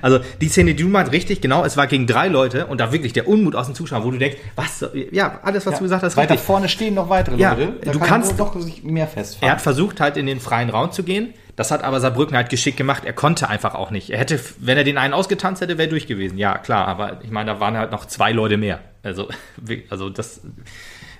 [0.00, 2.92] Also die Szene, die du meinst, richtig, genau, es war gegen drei Leute und da
[2.92, 6.04] wirklich der Unmut aus den Zuschauern, wo du denkst, was, ja, alles, was du gesagt
[6.04, 6.46] hast, Weiter richtig.
[6.46, 7.72] vorne stehen noch weitere Ja, Leute.
[7.84, 9.50] Da du kann kannst- doch sich mehr Er festfahren.
[9.52, 11.34] hat versucht, halt in den freien Raum zu gehen.
[11.56, 13.02] Das hat aber Saarbrücken halt geschickt gemacht.
[13.04, 14.10] Er konnte einfach auch nicht.
[14.10, 16.38] Er hätte, wenn er den einen ausgetanzt hätte, wäre durch gewesen.
[16.38, 18.78] Ja, klar, aber ich meine, da waren halt noch zwei Leute mehr.
[19.02, 19.28] Also,
[19.90, 20.42] also das,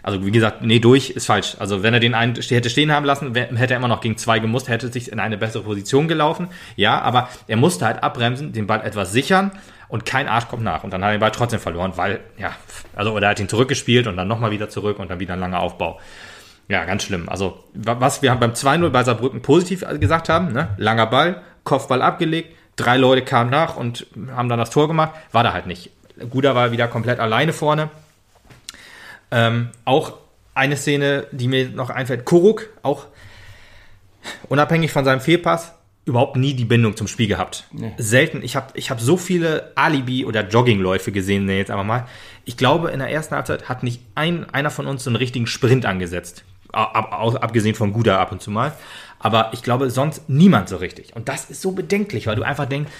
[0.02, 1.56] also wie gesagt, nee, durch ist falsch.
[1.58, 4.38] Also wenn er den einen hätte stehen haben lassen, hätte er immer noch gegen zwei
[4.38, 6.48] gemusst, hätte sich in eine bessere Position gelaufen.
[6.76, 9.50] Ja, aber er musste halt abbremsen, den Ball etwas sichern
[9.88, 10.84] und kein Arsch kommt nach.
[10.84, 12.52] Und dann hat er den Ball trotzdem verloren, weil, ja,
[12.94, 15.40] also, oder er hat ihn zurückgespielt und dann nochmal wieder zurück und dann wieder ein
[15.40, 15.98] langer Aufbau.
[16.68, 17.28] Ja, ganz schlimm.
[17.28, 20.68] Also, wa- was wir beim 2-0 bei Saarbrücken positiv gesagt haben, ne?
[20.76, 25.42] langer Ball, Kopfball abgelegt, drei Leute kamen nach und haben dann das Tor gemacht, war
[25.42, 25.90] da halt nicht.
[26.30, 27.88] Guda war wieder komplett alleine vorne.
[29.30, 30.14] Ähm, auch
[30.54, 33.06] eine Szene, die mir noch einfällt, Kuruk, auch
[34.48, 35.72] unabhängig von seinem Fehlpass,
[36.04, 37.66] überhaupt nie die Bindung zum Spiel gehabt.
[37.70, 37.92] Nee.
[37.98, 38.42] Selten.
[38.42, 42.06] Ich habe ich hab so viele Alibi- oder Joggingläufe gesehen, ne, jetzt einfach mal.
[42.44, 45.46] Ich glaube, in der ersten Halbzeit hat nicht ein, einer von uns so einen richtigen
[45.46, 46.44] Sprint angesetzt.
[46.72, 48.72] Ab, ab, abgesehen von Guda ab und zu mal.
[49.18, 51.14] Aber ich glaube, sonst niemand so richtig.
[51.14, 52.90] Und das ist so bedenklich, weil du einfach denkst,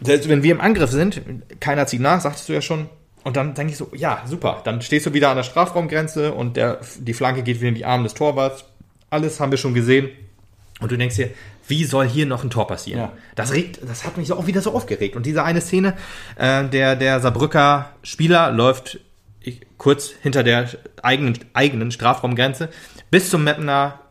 [0.00, 1.22] selbst wenn wir im Angriff sind,
[1.60, 2.88] keiner zieht nach, sagtest du ja schon.
[3.24, 4.60] Und dann denke ich so, ja, super.
[4.64, 7.84] Dann stehst du wieder an der Strafraumgrenze und der, die Flanke geht wieder in die
[7.84, 8.64] Arme des Torwarts.
[9.10, 10.10] Alles haben wir schon gesehen.
[10.80, 11.30] Und du denkst dir,
[11.66, 13.00] wie soll hier noch ein Tor passieren?
[13.00, 13.12] Ja.
[13.34, 15.16] Das regt, das hat mich auch wieder so aufgeregt.
[15.16, 15.94] Und diese eine Szene,
[16.36, 19.00] äh, der, der Saarbrücker Spieler läuft
[19.40, 20.68] ich, kurz hinter der
[21.02, 22.68] eigenen, eigenen Strafraumgrenze
[23.10, 24.03] bis zum Mappener äh,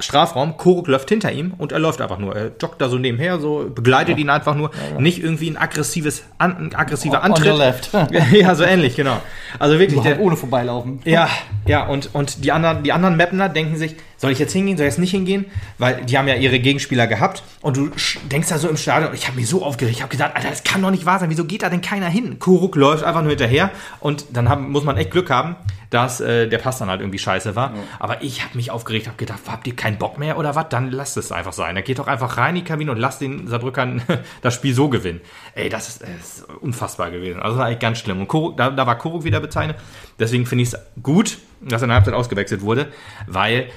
[0.00, 0.56] Strafraum.
[0.56, 2.34] Koruk läuft hinter ihm und er läuft einfach nur.
[2.34, 4.70] Er joggt da so nebenher, so begleitet ihn einfach nur.
[4.98, 7.58] Nicht irgendwie ein aggressives, an, ein aggressiver On your Antritt.
[7.58, 7.90] left.
[8.32, 9.20] ja, so ähnlich, genau.
[9.58, 11.00] Also wirklich, halt der, ohne vorbeilaufen.
[11.04, 11.28] ja,
[11.66, 14.86] ja, und, und die anderen, die anderen Mapner denken sich, soll ich jetzt hingehen, soll
[14.86, 15.46] ich jetzt nicht hingehen?
[15.78, 17.90] Weil die haben ja ihre Gegenspieler gehabt und du
[18.30, 20.64] denkst da so im Stadion, ich habe mich so aufgeregt, ich habe gedacht, Alter, das
[20.64, 22.38] kann doch nicht wahr sein, wieso geht da denn keiner hin?
[22.38, 25.56] Kuruk läuft einfach nur hinterher und dann haben, muss man echt Glück haben,
[25.90, 27.74] dass äh, der Pass dann halt irgendwie scheiße war.
[27.74, 27.82] Ja.
[27.98, 30.68] Aber ich habe mich aufgeregt, habe gedacht, habt ihr keinen Bock mehr oder was?
[30.68, 31.74] Dann lasst es einfach sein.
[31.74, 34.02] Dann geht doch einfach rein in die Kabine und lasst den Saarbrückern
[34.42, 35.20] das Spiel so gewinnen.
[35.54, 37.40] Ey, das ist, das ist unfassbar gewesen.
[37.40, 38.20] Also das war eigentlich ganz schlimm.
[38.20, 39.76] Und Kuruk, da, da war Kuruk wieder bezeichnet.
[40.18, 42.88] Deswegen finde ich es gut, dass er in der Halbzeit ausgewechselt wurde,
[43.26, 43.68] weil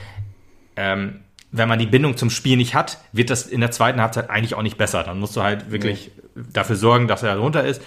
[0.79, 1.19] ähm,
[1.51, 4.55] wenn man die Bindung zum Spiel nicht hat, wird das in der zweiten Halbzeit eigentlich
[4.55, 5.03] auch nicht besser.
[5.03, 6.43] Dann musst du halt wirklich nee.
[6.53, 7.81] dafür sorgen, dass er runter ist.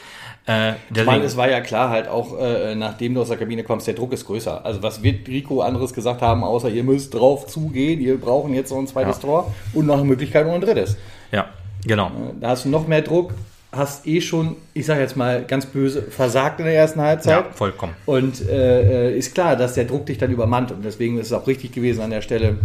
[0.47, 3.63] Äh, ich meine, es war ja klar halt auch, äh, nachdem du aus der Kabine
[3.63, 4.65] kommst, der Druck ist größer.
[4.65, 8.71] Also was wird Rico anderes gesagt haben, außer ihr müsst drauf zugehen, ihr brauchen jetzt
[8.71, 9.23] noch ein zweites ja.
[9.23, 10.97] Tor und noch eine Möglichkeit noch ein drittes.
[11.31, 11.47] Ja,
[11.87, 12.09] genau.
[12.09, 13.35] Äh, da hast du noch mehr Druck,
[13.73, 17.47] hast eh schon, ich sage jetzt mal ganz böse, versagt in der ersten Halbzeit.
[17.47, 17.95] Ja, vollkommen.
[18.05, 21.47] Und äh, ist klar, dass der Druck dich dann übermannt und deswegen ist es auch
[21.47, 22.59] richtig gewesen an der Stelle,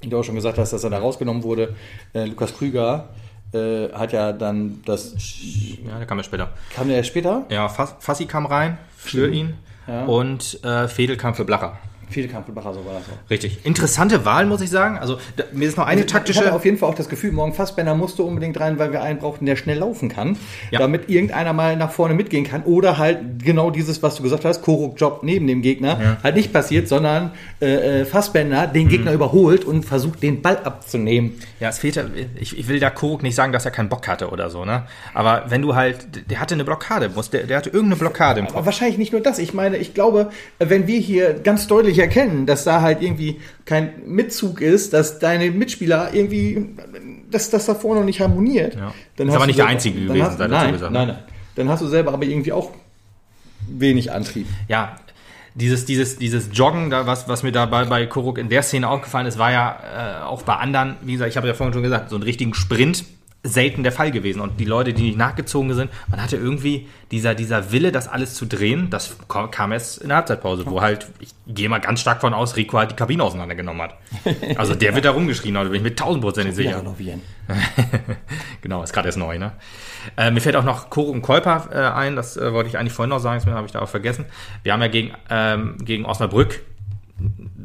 [0.00, 1.74] wie du auch schon gesagt hast, dass er da rausgenommen wurde.
[2.14, 3.10] Äh, Lukas Krüger
[3.52, 5.14] äh, hat ja dann das.
[5.86, 6.50] Ja, der kam ja später.
[6.74, 7.44] Kam der später?
[7.50, 9.54] Ja, Fassi kam rein für ihn
[9.86, 10.06] ja.
[10.06, 11.78] und äh, Fedel kam für Blacher.
[12.10, 13.30] Fehlkampf so war das auch.
[13.30, 13.64] Richtig.
[13.64, 14.98] Interessante Wahl, muss ich sagen.
[14.98, 16.40] Also, da, mir ist noch eine taktische.
[16.40, 19.02] Ich hatte auf jeden Fall auch das Gefühl, morgen Fassbender musste unbedingt rein, weil wir
[19.02, 20.36] einen brauchten, der schnell laufen kann,
[20.70, 20.78] ja.
[20.78, 22.62] damit irgendeiner mal nach vorne mitgehen kann.
[22.64, 26.16] Oder halt genau dieses, was du gesagt hast, Koruk-Job neben dem Gegner, ja.
[26.22, 28.90] halt nicht passiert, sondern äh, äh Fassbender den mhm.
[28.90, 31.34] Gegner überholt und versucht, den Ball abzunehmen.
[31.60, 32.02] Ja, es fehlt,
[32.40, 34.84] ich, ich will da Koruk nicht sagen, dass er keinen Bock hatte oder so, ne?
[35.14, 38.56] Aber wenn du halt, der hatte eine Blockade, der, der hatte irgendeine Blockade im Kopf.
[38.56, 39.38] Aber wahrscheinlich nicht nur das.
[39.38, 43.40] Ich meine, ich glaube, wenn wir hier ganz deutlich nicht erkennen, dass da halt irgendwie
[43.64, 46.68] kein Mitzug ist, dass deine Mitspieler irgendwie,
[47.30, 48.74] dass das da vorne noch nicht harmoniert.
[48.74, 48.94] Ja.
[49.16, 51.18] Dann das ist aber nicht selber, der Einzige gewesen, hast, nein, nein, nein, nein.
[51.56, 52.70] Dann hast du selber aber irgendwie auch
[53.68, 54.46] wenig Antrieb.
[54.68, 54.96] Ja,
[55.54, 59.26] dieses, dieses, dieses Joggen, da, was, was mir dabei bei Koruk in der Szene aufgefallen
[59.26, 62.10] ist, war ja äh, auch bei anderen, wie gesagt, ich habe ja vorhin schon gesagt,
[62.10, 63.04] so einen richtigen Sprint
[63.44, 64.40] selten der Fall gewesen.
[64.40, 68.34] Und die Leute, die nicht nachgezogen sind, man hatte irgendwie dieser, dieser Wille, das alles
[68.34, 72.20] zu drehen, das kam erst in der Halbzeitpause, wo halt, ich gehe mal ganz stark
[72.20, 73.94] von aus, Rico halt die Kabine auseinandergenommen hat.
[74.56, 76.82] Also der wird da rumgeschrien, Leute, bin ich mit tausendprozentig sicher.
[78.60, 79.52] genau, ist gerade erst neu, ne?
[80.16, 82.92] Äh, mir fällt auch noch Koro und Kolper äh, ein, das äh, wollte ich eigentlich
[82.92, 84.24] vorhin noch sagen, das habe ich da auch vergessen.
[84.62, 86.60] Wir haben ja gegen, ähm, gegen Osnabrück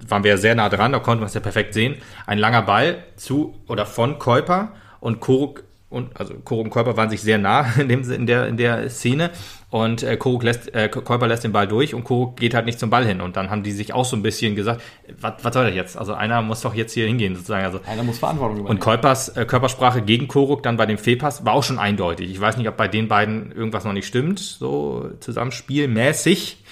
[0.08, 1.96] waren wir ja sehr nah dran, da konnte man es ja perfekt sehen.
[2.26, 4.72] Ein langer Ball zu oder von Kolper
[5.04, 8.48] und Koruk und also Koruk und Körper waren sich sehr nah in, dem, in, der,
[8.48, 9.30] in der Szene
[9.70, 12.80] und äh, Koruk lässt, äh, Körper lässt den Ball durch und Koruk geht halt nicht
[12.80, 14.82] zum Ball hin und dann haben die sich auch so ein bisschen gesagt,
[15.20, 15.98] was soll das jetzt?
[15.98, 17.66] Also einer muss doch jetzt hier hingehen sozusagen.
[17.66, 18.78] Also, einer muss Verantwortung übernehmen.
[18.78, 22.32] Und Körpers äh, Körpersprache gegen Koruk dann bei dem Fehlpass war auch schon eindeutig.
[22.32, 26.64] Ich weiß nicht, ob bei den beiden irgendwas noch nicht stimmt, so zusammenspielmäßig,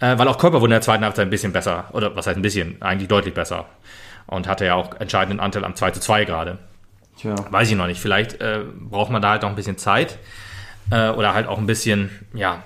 [0.00, 2.36] äh, weil auch Körper wurde in der zweiten Halbzeit ein bisschen besser oder was heißt
[2.36, 3.66] ein bisschen, eigentlich deutlich besser
[4.26, 6.58] und hatte ja auch entscheidenden Anteil am 2 zu 2 gerade.
[7.18, 7.34] Tja.
[7.50, 8.00] Weiß ich noch nicht.
[8.00, 10.18] Vielleicht äh, braucht man da halt noch ein bisschen Zeit
[10.90, 12.62] äh, oder halt auch ein bisschen, ja.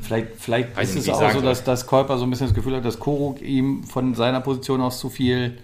[0.00, 2.84] Vielleicht, vielleicht ist es auch so, dass, dass Käuper so ein bisschen das Gefühl hat,
[2.84, 5.58] dass Koruk ihm von seiner Position aus zu viel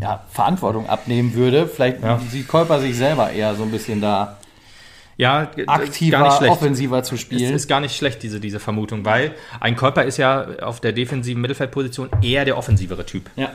[0.00, 1.66] ja, Verantwortung abnehmen würde.
[1.66, 2.18] Vielleicht ja.
[2.30, 4.38] sieht Käuper sich selber eher so ein bisschen da
[5.18, 7.52] ja, aktiver, offensiver zu spielen.
[7.52, 10.92] Es ist gar nicht schlecht, diese, diese Vermutung, weil ein Käuper ist ja auf der
[10.92, 13.28] defensiven Mittelfeldposition eher der offensivere Typ.
[13.34, 13.50] Ja.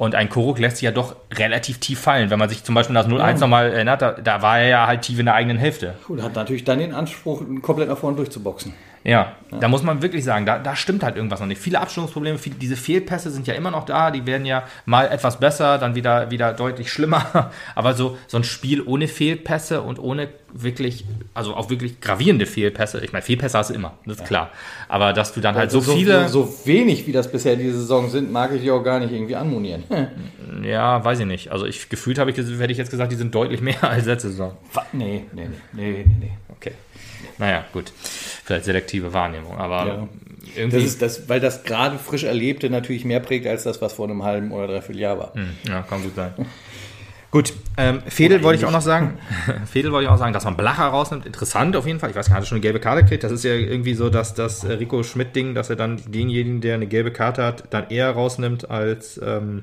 [0.00, 2.30] Und ein Koruk lässt sich ja doch relativ tief fallen.
[2.30, 3.32] Wenn man sich zum Beispiel das 0-1 ja.
[3.34, 5.92] nochmal erinnert, da, da, war er ja halt tief in der eigenen Hälfte.
[6.06, 8.72] Gut, hat natürlich dann den Anspruch, komplett nach vorne durchzuboxen.
[9.02, 11.60] Ja, ja, da muss man wirklich sagen, da, da stimmt halt irgendwas noch nicht.
[11.60, 15.40] Viele Abstimmungsprobleme, viele, diese Fehlpässe sind ja immer noch da, die werden ja mal etwas
[15.40, 17.50] besser, dann wieder, wieder deutlich schlimmer.
[17.74, 23.00] Aber so, so ein Spiel ohne Fehlpässe und ohne wirklich, also auch wirklich gravierende Fehlpässe,
[23.02, 24.26] ich meine, Fehlpässe hast du immer, das ist ja.
[24.26, 24.50] klar.
[24.88, 26.28] Aber dass du dann halt so, so viele.
[26.28, 29.12] So, so, wenig, wie das bisher diese Saison sind, mag ich die auch gar nicht
[29.12, 29.84] irgendwie anmonieren.
[30.62, 31.50] ja, weiß ich nicht.
[31.50, 34.28] Also ich gefühlt habe ich, hätte ich jetzt gesagt, die sind deutlich mehr als letzte
[34.28, 34.56] Saison.
[34.92, 36.32] Nee, nee, nee, nee, nee.
[36.50, 36.72] Okay.
[37.38, 37.92] Naja, gut.
[38.50, 40.08] Vielleicht selektive Wahrnehmung, aber ja.
[40.56, 40.78] irgendwie.
[40.78, 44.08] Das ist das, weil das gerade frisch Erlebte natürlich mehr prägt als das, was vor
[44.08, 45.34] einem halben oder dreiviertel Jahr war.
[45.34, 46.34] Hm, ja, kann gut sein.
[47.30, 49.20] Gut, ähm, Fedel wollte ich auch noch sagen.
[49.64, 51.26] Fedel wollte ich auch sagen, dass man Blacher rausnimmt.
[51.26, 52.10] Interessant auf jeden Fall.
[52.10, 53.22] Ich weiß gar nicht, hat er schon eine gelbe Karte gekriegt.
[53.22, 56.74] Das ist ja irgendwie so, dass das äh, Rico Schmidt-Ding, dass er dann denjenigen, der
[56.74, 59.62] eine gelbe Karte hat, dann eher rausnimmt als ähm,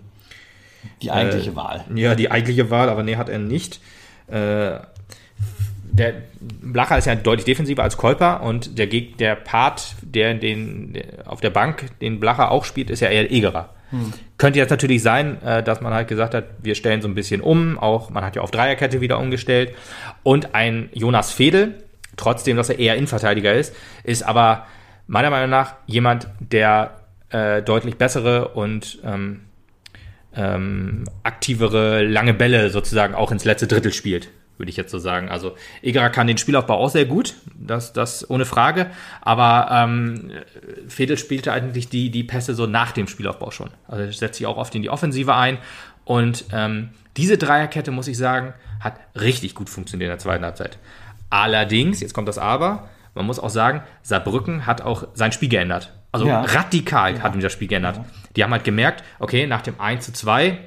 [1.01, 1.83] die eigentliche äh, Wahl.
[1.93, 3.81] Ja, die eigentliche Wahl, aber nee, hat er nicht.
[4.27, 4.79] Äh,
[5.97, 11.03] der Blacher ist ja deutlich defensiver als Kolper und der, der Part, der, den, der
[11.25, 13.69] auf der Bank den Blacher auch spielt, ist ja eher Egerer.
[13.89, 14.13] Hm.
[14.37, 17.41] Könnte jetzt natürlich sein, äh, dass man halt gesagt hat, wir stellen so ein bisschen
[17.41, 19.73] um, auch man hat ja auf Dreierkette wieder umgestellt
[20.23, 21.75] und ein Jonas Fedel,
[22.17, 24.65] trotzdem, dass er eher Innenverteidiger ist, ist aber
[25.07, 29.41] meiner Meinung nach jemand, der äh, deutlich bessere und ähm,
[30.35, 35.29] ähm, aktivere, lange Bälle sozusagen auch ins letzte Drittel spielt, würde ich jetzt so sagen.
[35.29, 38.87] Also Egerer kann den Spielaufbau auch sehr gut, das, das ohne Frage,
[39.21, 40.31] aber ähm,
[40.87, 43.69] Fedel spielte eigentlich die, die Pässe so nach dem Spielaufbau schon.
[43.87, 45.57] Also setzt sich auch oft in die Offensive ein
[46.05, 50.77] und ähm, diese Dreierkette, muss ich sagen, hat richtig gut funktioniert in der zweiten Halbzeit.
[51.29, 55.91] Allerdings, jetzt kommt das Aber, man muss auch sagen, Saarbrücken hat auch sein Spiel geändert.
[56.11, 56.41] Also Ja.
[56.41, 57.99] radikal hat ihm das Spiel geändert.
[58.35, 60.59] Die haben halt gemerkt, okay, nach dem 1 zu 2,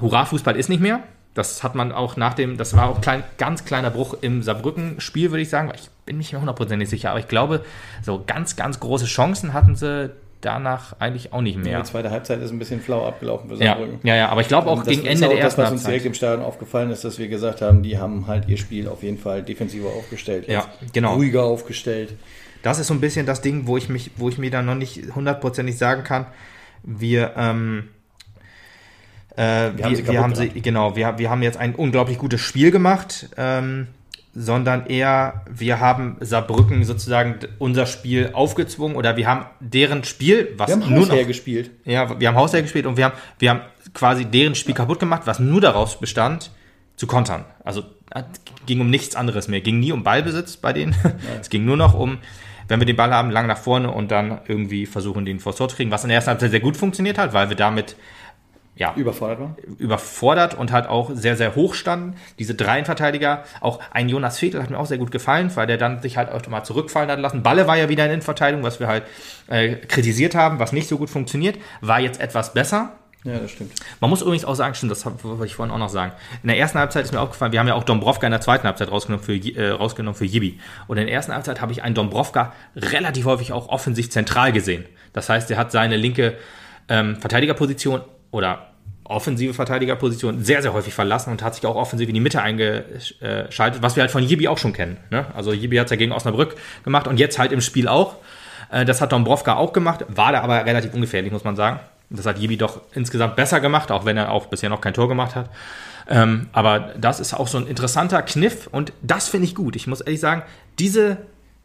[0.00, 1.00] Hurra-Fußball ist nicht mehr.
[1.34, 5.30] Das hat man auch nach dem, das war auch klein, ganz kleiner Bruch im Saarbrücken-Spiel,
[5.30, 5.70] würde ich sagen.
[5.74, 7.64] Ich bin nicht mehr hundertprozentig sicher, aber ich glaube,
[8.02, 11.78] so ganz, ganz große Chancen hatten sie danach eigentlich auch nicht mehr.
[11.80, 14.00] Die zweite Halbzeit ist ein bisschen flau abgelaufen für Ja, Saarbrücken.
[14.02, 15.82] ja, ja, aber ich glaube auch Das gegen Ende auch der das, ersten was uns
[15.82, 16.06] direkt Halbzeit.
[16.06, 19.18] im Stadion aufgefallen ist, dass wir gesagt haben, die haben halt ihr Spiel auf jeden
[19.18, 20.48] Fall defensiver aufgestellt.
[20.48, 21.14] Ja, genau.
[21.14, 22.14] Ruhiger aufgestellt.
[22.62, 24.74] Das ist so ein bisschen das Ding, wo ich mich, wo ich mir dann noch
[24.74, 26.26] nicht hundertprozentig sagen kann.
[26.82, 27.88] Wir, ähm,
[29.36, 32.40] äh, wir, haben sie wir, haben sie, genau, wir, wir haben jetzt ein unglaublich gutes
[32.40, 33.88] Spiel gemacht, ähm,
[34.34, 40.68] sondern eher, wir haben Saarbrücken sozusagen unser Spiel aufgezwungen oder wir haben deren Spiel, was
[40.68, 41.70] Wir haben nur noch, Hausherr gespielt.
[41.84, 43.60] ja, wir haben Hausherr gespielt und wir haben, wir haben
[43.92, 46.50] quasi deren Spiel kaputt gemacht, was nur daraus bestand,
[46.96, 47.44] zu kontern.
[47.64, 48.24] Also es
[48.66, 49.60] ging um nichts anderes mehr.
[49.62, 50.94] Ging nie um Ballbesitz bei denen.
[51.40, 52.18] Es ging nur noch um,
[52.68, 55.68] wenn wir den Ball haben, lang nach vorne und dann irgendwie versuchen, den vors Tor
[55.68, 57.96] zu kriegen, was in der ersten Halbzeit sehr gut funktioniert hat, weil wir damit
[58.80, 59.56] ja, Überfordert war.
[59.76, 62.16] überfordert und halt auch sehr, sehr hoch standen.
[62.38, 66.00] Diese Dreien-Verteidiger, auch ein Jonas Fedel hat mir auch sehr gut gefallen, weil der dann
[66.00, 67.42] sich halt auch mal zurückfallen hat lassen.
[67.42, 69.02] Balle war ja wieder in Innenverteidigung, was wir halt
[69.48, 72.92] äh, kritisiert haben, was nicht so gut funktioniert, war jetzt etwas besser.
[73.22, 73.72] Ja, das stimmt.
[74.00, 76.12] Man muss übrigens auch sagen, stimmt, das wollte ich vorhin auch noch sagen.
[76.42, 78.66] In der ersten Halbzeit ist mir aufgefallen, wir haben ja auch Dombrovka in der zweiten
[78.66, 80.58] Halbzeit rausgenommen für, äh, rausgenommen für Jibi.
[80.86, 84.86] Und in der ersten Halbzeit habe ich einen Dombrovka relativ häufig auch offensiv zentral gesehen.
[85.12, 86.38] Das heißt, er hat seine linke
[86.88, 88.69] ähm, Verteidigerposition oder
[89.10, 93.82] offensive Verteidigerposition sehr, sehr häufig verlassen und hat sich auch offensiv in die Mitte eingeschaltet,
[93.82, 94.96] was wir halt von Jibi auch schon kennen.
[95.10, 95.26] Ne?
[95.34, 98.16] Also Jibi hat es ja gegen Osnabrück gemacht und jetzt halt im Spiel auch.
[98.70, 101.80] Äh, Das hat Dombrovka auch gemacht, war da aber relativ ungefährlich, muss man sagen.
[102.08, 105.08] Das hat Jibi doch insgesamt besser gemacht, auch wenn er auch bisher noch kein Tor
[105.08, 105.48] gemacht hat.
[106.08, 109.76] Ähm, aber das ist auch so ein interessanter Kniff und das finde ich gut.
[109.76, 110.42] Ich muss ehrlich sagen,
[110.78, 111.18] diese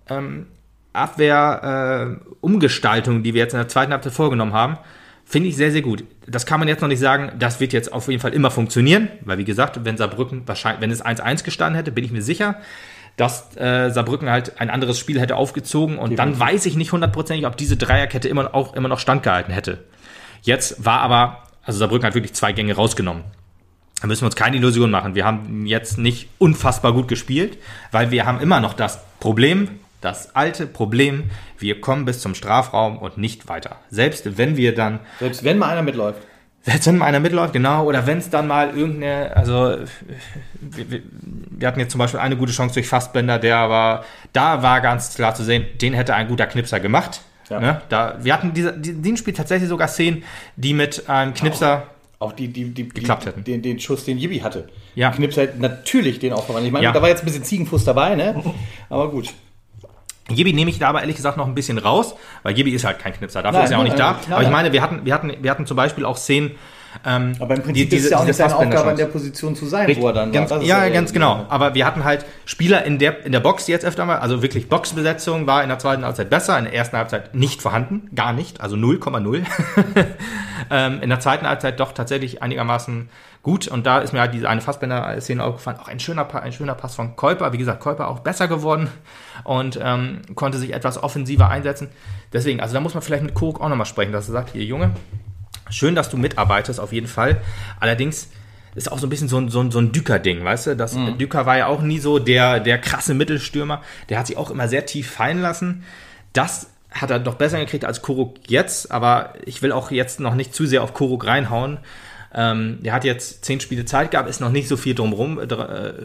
[0.07, 0.45] ähm,
[0.93, 4.77] Abwehr-Umgestaltung, die wir jetzt in der zweiten Halbzeit vorgenommen haben,
[5.25, 6.03] finde ich sehr, sehr gut.
[6.27, 9.09] Das kann man jetzt noch nicht sagen, das wird jetzt auf jeden Fall immer funktionieren,
[9.21, 12.61] weil wie gesagt, wenn Saarbrücken wahrscheinlich, wenn es 1-1 gestanden hätte, bin ich mir sicher,
[13.17, 17.47] dass äh, Saarbrücken halt ein anderes Spiel hätte aufgezogen und dann weiß ich nicht hundertprozentig,
[17.47, 19.83] ob diese Dreierkette immer auch immer noch standgehalten hätte.
[20.41, 23.23] Jetzt war aber, also Saarbrücken hat wirklich zwei Gänge rausgenommen.
[24.01, 25.15] Da müssen wir uns keine Illusion machen.
[25.15, 27.57] Wir haben jetzt nicht unfassbar gut gespielt,
[27.91, 32.97] weil wir haben immer noch das Problem, das alte Problem, wir kommen bis zum Strafraum
[32.97, 33.77] und nicht weiter.
[33.89, 36.21] Selbst wenn wir dann Selbst wenn mal einer mitläuft.
[36.61, 39.77] Selbst wenn mal einer mitläuft, genau, oder wenn es dann mal irgendeine, also
[40.61, 44.81] wir, wir, hatten jetzt zum Beispiel eine gute Chance durch Fassbender, der aber, da war
[44.81, 47.21] ganz klar zu sehen, den hätte ein guter Knipser gemacht.
[47.49, 47.59] Ja.
[47.59, 47.81] Ne?
[47.89, 50.23] Da, wir hatten diese, die, den Spiel tatsächlich sogar Szenen,
[50.55, 51.83] die mit einem Knipser,
[52.17, 53.43] Auch die, die, die, Geklappt hätten.
[53.43, 54.69] Den, den Schuss, den Jibi hatte.
[54.95, 55.11] Ja.
[55.11, 56.67] Knips halt natürlich den auch verwandelt.
[56.67, 56.91] Ich meine, Ja.
[56.91, 58.41] da war jetzt ein bisschen Ziegenfuß dabei, ne?
[58.89, 59.33] Aber gut.
[60.29, 62.99] Jibi nehme ich da aber ehrlich gesagt noch ein bisschen raus, weil Jibi ist halt
[62.99, 64.19] kein Knipser, dafür Nein, ist er auch nicht nein, da.
[64.23, 66.51] nein, aber ich meine, wir hatten, wir hatten, wir hatten zum Beispiel auch Szenen,
[67.05, 69.05] ähm, Aber im Prinzip die- ist diese- es ja auch nicht seine Aufgabe, in der
[69.07, 70.61] Position zu sein, Richtig, wo er dann ganz, war.
[70.61, 71.45] Ist ja, der- ganz genau.
[71.49, 74.69] Aber wir hatten halt Spieler in der, in der Box jetzt öfter mal, also wirklich
[74.69, 78.61] Boxbesetzung war in der zweiten Halbzeit besser, in der ersten Halbzeit nicht vorhanden, gar nicht,
[78.61, 79.43] also 0,0.
[80.71, 83.09] ähm, in der zweiten Halbzeit doch tatsächlich einigermaßen
[83.45, 86.73] gut und da ist mir halt diese eine Fassbänder-Szene aufgefallen, auch ein schöner, ein schöner
[86.73, 88.89] Pass von Käuper, wie gesagt, Käuper auch besser geworden
[89.43, 91.89] und ähm, konnte sich etwas offensiver einsetzen.
[92.33, 94.63] Deswegen, also da muss man vielleicht mit Kuruk auch nochmal sprechen, dass er sagt, hier
[94.63, 94.95] Junge,
[95.69, 97.39] schön, dass du mitarbeitest, auf jeden Fall.
[97.79, 98.29] Allerdings
[98.73, 100.75] ist auch so ein bisschen so ein, so ein, so ein Düker-Ding, weißt du?
[100.75, 103.83] Das, Düker war ja auch nie so der, der krasse Mittelstürmer.
[104.09, 105.83] Der hat sich auch immer sehr tief fallen lassen.
[106.33, 110.33] Das hat er doch besser gekriegt als Kuruk jetzt, aber ich will auch jetzt noch
[110.33, 111.77] nicht zu sehr auf Kuruk reinhauen.
[112.37, 115.47] Ähm, der hat jetzt zehn Spiele Zeit gehabt, ist noch nicht so viel drumrum, äh,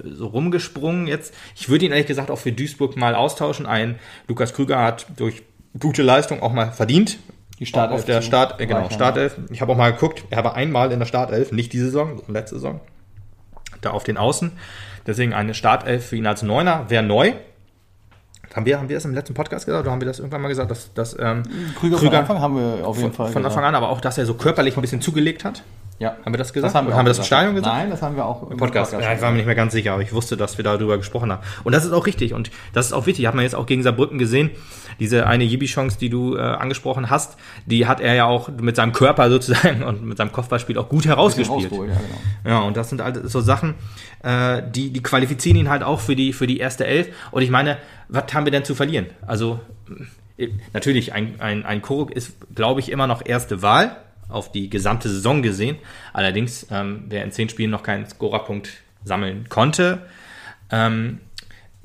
[0.05, 1.35] so rumgesprungen jetzt.
[1.57, 3.67] Ich würde ihn ehrlich gesagt auch für Duisburg mal austauschen.
[3.67, 5.43] Ein Lukas Krüger hat durch
[5.79, 7.19] gute Leistung auch mal verdient.
[7.59, 9.39] Die Startelf auf der Start, äh, genau, erweitern, Startelf.
[9.51, 12.35] Ich habe auch mal geguckt, er war einmal in der Startelf, nicht diese Saison, sondern
[12.35, 12.81] letzte Saison.
[13.81, 14.53] Da auf den Außen.
[15.07, 17.33] Deswegen eine Startelf für ihn als Neuner wäre neu.
[18.55, 20.49] Haben wir, haben wir das im letzten Podcast gesagt oder haben wir das irgendwann mal
[20.49, 21.43] gesagt, dass, dass ähm,
[21.79, 23.33] Krüger, von Anfang haben wir auf jeden von, Fall.
[23.33, 25.63] von Anfang an, aber auch, dass er so körperlich ein bisschen zugelegt hat.
[26.01, 26.17] Ja.
[26.25, 26.71] Haben wir das gesagt?
[26.71, 27.77] Das haben wir, haben wir das im Stadion gesagt?
[27.77, 28.93] Nein, das haben wir auch im Podcast.
[28.93, 30.97] Podcast ja, ich war mir nicht mehr ganz sicher, aber ich wusste, dass wir darüber
[30.97, 31.43] gesprochen haben.
[31.63, 33.27] Und das ist auch richtig und das ist auch wichtig.
[33.27, 34.49] Hat man jetzt auch gegen Saarbrücken gesehen.
[34.99, 37.37] Diese eine Jibi-Chance, die du äh, angesprochen hast,
[37.67, 41.05] die hat er ja auch mit seinem Körper sozusagen und mit seinem Kopfballspiel auch gut
[41.05, 41.71] herausgespielt.
[41.71, 41.97] Ja, genau.
[42.47, 43.75] ja, und das sind halt so Sachen,
[44.23, 47.09] äh, die, die qualifizieren ihn halt auch für die, für die erste Elf.
[47.31, 47.77] Und ich meine,
[48.09, 49.09] was haben wir denn zu verlieren?
[49.27, 49.61] Also,
[50.39, 53.99] äh, natürlich, ein, ein, ein Koruk ist, glaube ich, immer noch erste Wahl
[54.31, 55.77] auf die gesamte Saison gesehen.
[56.13, 58.71] Allerdings, ähm, wer in zehn Spielen noch keinen Scorerpunkt
[59.05, 60.03] sammeln konnte,
[60.71, 61.21] ähm,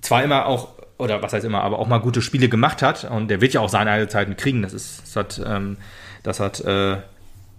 [0.01, 3.27] zwar immer auch, oder was heißt immer, aber auch mal gute Spiele gemacht hat und
[3.29, 4.62] der wird ja auch seine Zeiten kriegen.
[4.62, 5.77] Das ist, das hat, ähm,
[6.23, 6.97] das hat äh,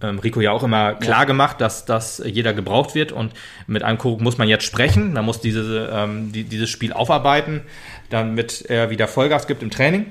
[0.03, 1.25] ähm, Rico ja auch immer klar ja.
[1.25, 3.33] gemacht, dass, dass jeder gebraucht wird und
[3.67, 7.63] mit einem Kuruk muss man jetzt sprechen, man muss diese, ähm, die, dieses Spiel aufarbeiten,
[8.11, 10.07] damit er wieder Vollgas gibt im Training.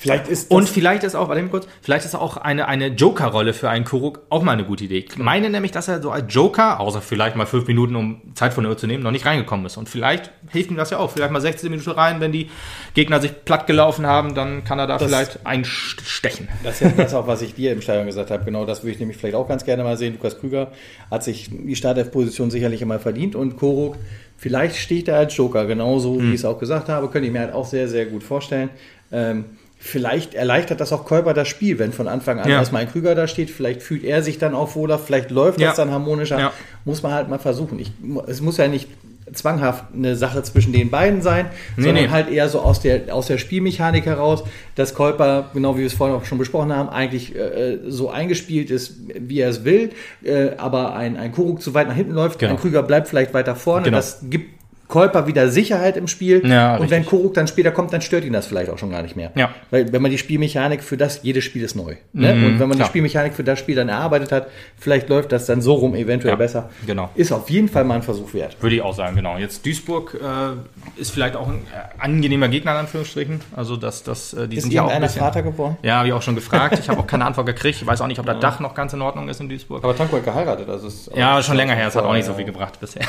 [0.00, 3.52] Vielleicht ist und vielleicht ist auch, warte mal kurz, vielleicht ist auch eine, eine Joker-Rolle
[3.52, 5.04] für einen Kuruk auch mal eine gute Idee.
[5.08, 8.54] Ich meine nämlich, dass er so als Joker, außer vielleicht mal fünf Minuten, um Zeit
[8.54, 9.76] von der Uhr zu nehmen, noch nicht reingekommen ist.
[9.76, 11.10] Und vielleicht hilft ihm das ja auch.
[11.10, 12.48] Vielleicht mal 16 Minuten rein, wenn die
[12.94, 16.48] Gegner sich platt gelaufen haben, dann kann er da das, vielleicht einstechen.
[16.62, 18.44] Das ist das auch, was ich dir im Stadion gesagt habe.
[18.44, 20.14] Genau, das würde ich nämlich vielleicht auch ganz gerne mal sehen.
[20.14, 20.70] Lukas Krüger
[21.10, 23.96] hat sich die Startelf-Position sicherlich immer verdient und Kuruk
[24.40, 26.28] Vielleicht steht er als Joker, genauso wie hm.
[26.28, 28.70] ich es auch gesagt habe, könnte ich mir halt auch sehr, sehr gut vorstellen.
[29.10, 29.46] Ähm,
[29.80, 32.58] Vielleicht erleichtert das auch Kolber das Spiel, wenn von Anfang an ja.
[32.58, 33.48] erstmal ein Krüger da steht.
[33.50, 35.68] Vielleicht fühlt er sich dann auch wohler, vielleicht läuft ja.
[35.68, 36.38] das dann harmonischer.
[36.38, 36.52] Ja.
[36.84, 37.78] Muss man halt mal versuchen.
[37.78, 37.92] Ich,
[38.26, 38.88] es muss ja nicht
[39.32, 42.10] zwanghaft eine Sache zwischen den beiden sein, nee, sondern nee.
[42.10, 45.92] halt eher so aus der, aus der Spielmechanik heraus, dass Kolper, genau wie wir es
[45.92, 49.90] vorhin auch schon besprochen haben, eigentlich äh, so eingespielt ist, wie er es will,
[50.24, 52.52] äh, aber ein, ein Kuruk zu weit nach hinten läuft, genau.
[52.52, 53.84] ein Krüger bleibt vielleicht weiter vorne.
[53.84, 53.96] Genau.
[53.96, 54.57] Das gibt
[54.88, 56.44] Kolper wieder Sicherheit im Spiel.
[56.46, 56.90] Ja, und richtig.
[56.90, 59.30] wenn Koruk dann später kommt, dann stört ihn das vielleicht auch schon gar nicht mehr.
[59.34, 59.50] Ja.
[59.70, 61.96] Weil wenn man die Spielmechanik für das, jedes Spiel ist neu.
[62.14, 62.34] Ne?
[62.34, 62.86] Mhm, und wenn man klar.
[62.86, 64.48] die Spielmechanik für das Spiel dann erarbeitet hat,
[64.78, 66.70] vielleicht läuft das dann so rum eventuell ja, besser.
[66.86, 67.10] Genau.
[67.14, 68.56] Ist auf jeden Fall mal ein Versuch wert.
[68.62, 69.36] Würde ich auch sagen, genau.
[69.36, 73.42] Jetzt Duisburg äh, ist vielleicht auch ein äh, angenehmer Gegner in Anführungsstrichen.
[73.54, 75.76] Also dass das, äh, die ist sind ja auch ein bisschen, Vater geworden?
[75.82, 76.78] Ja, habe ich auch schon gefragt.
[76.78, 77.76] Ich habe auch keine Antwort gekriegt.
[77.82, 79.84] Ich weiß auch nicht, ob das Dach noch ganz in Ordnung ist in Duisburg.
[79.84, 80.66] Aber Tanko hat geheiratet.
[80.70, 81.88] Also ist ja, schon länger her.
[81.88, 83.02] Es hat auch nicht so viel gebracht bisher.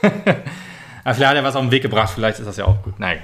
[1.04, 2.98] Aber vielleicht hat er was auf den Weg gebracht, vielleicht ist das ja auch gut.
[2.98, 3.18] Nein.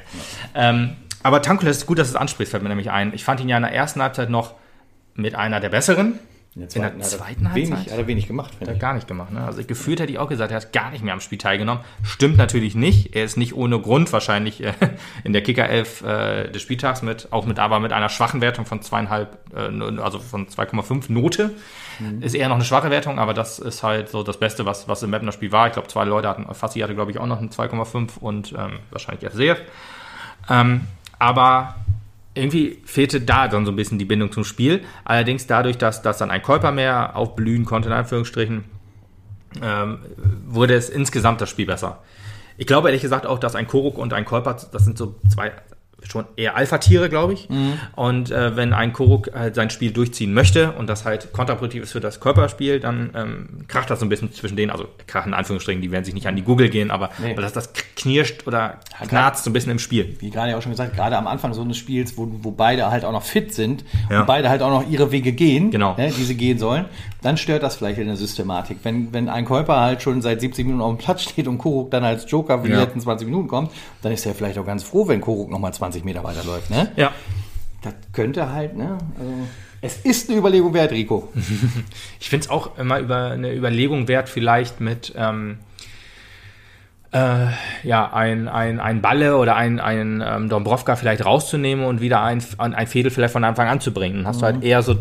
[0.55, 3.13] Ähm, aber Tankula ist gut, dass es anspricht, fällt mir nämlich ein.
[3.13, 4.55] Ich fand ihn ja in der ersten Halbzeit noch
[5.15, 6.19] mit einer der besseren.
[6.57, 8.55] In der zweiten, in der zweiten Halbzeit wenig, hat er wenig gemacht.
[8.59, 9.31] Hat er gar nicht gemacht.
[9.31, 9.45] Ne?
[9.45, 11.85] Also gefühlt hätte ich auch gesagt, er hat gar nicht mehr am Spiel teilgenommen.
[12.03, 13.15] Stimmt natürlich nicht.
[13.15, 14.73] Er ist nicht ohne Grund wahrscheinlich äh,
[15.25, 18.81] in der Kicker-Elf äh, des Spieltags mit, auch mit, aber mit einer schwachen Wertung von
[18.81, 21.51] zweieinhalb, äh, also von 2,5 Note.
[21.99, 22.23] Mhm.
[22.23, 25.03] Ist eher noch eine schwache Wertung, aber das ist halt so das Beste, was, was
[25.03, 25.67] im Mapner Spiel war.
[25.67, 28.79] Ich glaube, zwei Leute hatten, Fassi hatte glaube ich auch noch eine 2,5 und ähm,
[28.91, 29.61] wahrscheinlich FCF.
[30.49, 30.87] Ähm,
[31.19, 31.75] aber
[32.37, 34.83] irgendwie fehlte da dann so ein bisschen die Bindung zum Spiel.
[35.05, 38.65] Allerdings dadurch, dass, dass dann ein Käuper mehr aufblühen konnte, in Anführungsstrichen,
[39.63, 39.99] ähm,
[40.47, 42.03] wurde es insgesamt das Spiel besser.
[42.59, 45.53] Ich glaube ehrlich gesagt auch, dass ein Koruk und ein Käuper, das sind so zwei
[46.11, 47.49] schon eher Alpha-Tiere, glaube ich.
[47.49, 47.75] Mhm.
[47.95, 51.93] Und äh, wenn ein Koruk halt sein Spiel durchziehen möchte und das halt kontraproduktiv ist
[51.93, 55.35] für das Körperspiel, dann ähm, kracht das so ein bisschen zwischen denen, also krachen in
[55.35, 57.35] Anführungsstrichen, die werden sich nicht an die Google gehen, aber nee.
[57.35, 60.17] das, das knirscht oder knarzt so ein bisschen im Spiel.
[60.21, 62.91] Wie gerade ja auch schon gesagt, gerade am Anfang so eines Spiels, wo, wo beide
[62.91, 64.21] halt auch noch fit sind ja.
[64.21, 65.97] und beide halt auch noch ihre Wege gehen, genau.
[65.97, 66.87] ne, die sie gehen sollen,
[67.23, 68.79] dann stört das vielleicht in der Systematik.
[68.83, 71.91] Wenn, wenn ein Käufer halt schon seit 70 Minuten auf dem Platz steht und Koruk
[71.91, 72.77] dann als Joker für ja.
[72.77, 75.73] die letzten 20 Minuten kommt, dann ist er vielleicht auch ganz froh, wenn Koruk nochmal
[75.73, 76.71] 20 Meter weiterläuft.
[76.71, 76.93] Ne?
[76.97, 77.13] Ja.
[77.83, 78.99] Das könnte halt, ne?
[79.19, 79.33] Also
[79.81, 81.29] es ist eine Überlegung wert, Rico.
[82.21, 85.59] ich finde es auch immer über eine Überlegung wert, vielleicht mit ähm,
[87.13, 87.47] äh,
[87.83, 92.43] ja, ein, ein, ein Balle oder ein, ein ähm, Dombrovka vielleicht rauszunehmen und wieder ein,
[92.59, 94.19] ein Fädel vielleicht von Anfang an zu bringen.
[94.19, 94.41] Dann hast mhm.
[94.41, 94.63] du halt mhm.
[94.63, 94.97] eher so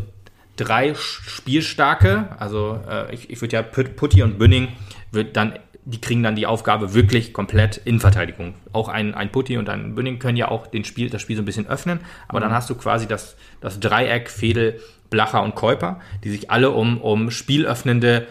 [0.55, 4.69] drei Spielstarke, also äh, ich, ich würde ja Putti und Bünning
[5.11, 5.53] wird dann
[5.85, 8.55] die kriegen dann die Aufgabe wirklich komplett in Verteidigung.
[8.73, 11.43] Auch ein, ein Putti und ein Bünning können ja auch den Spiel, das Spiel so
[11.43, 12.43] ein bisschen öffnen, aber mhm.
[12.43, 16.99] dann hast du quasi das, das Dreieck Fedel, Blacher und Käuper, die sich alle um,
[16.99, 18.25] um spielöffnende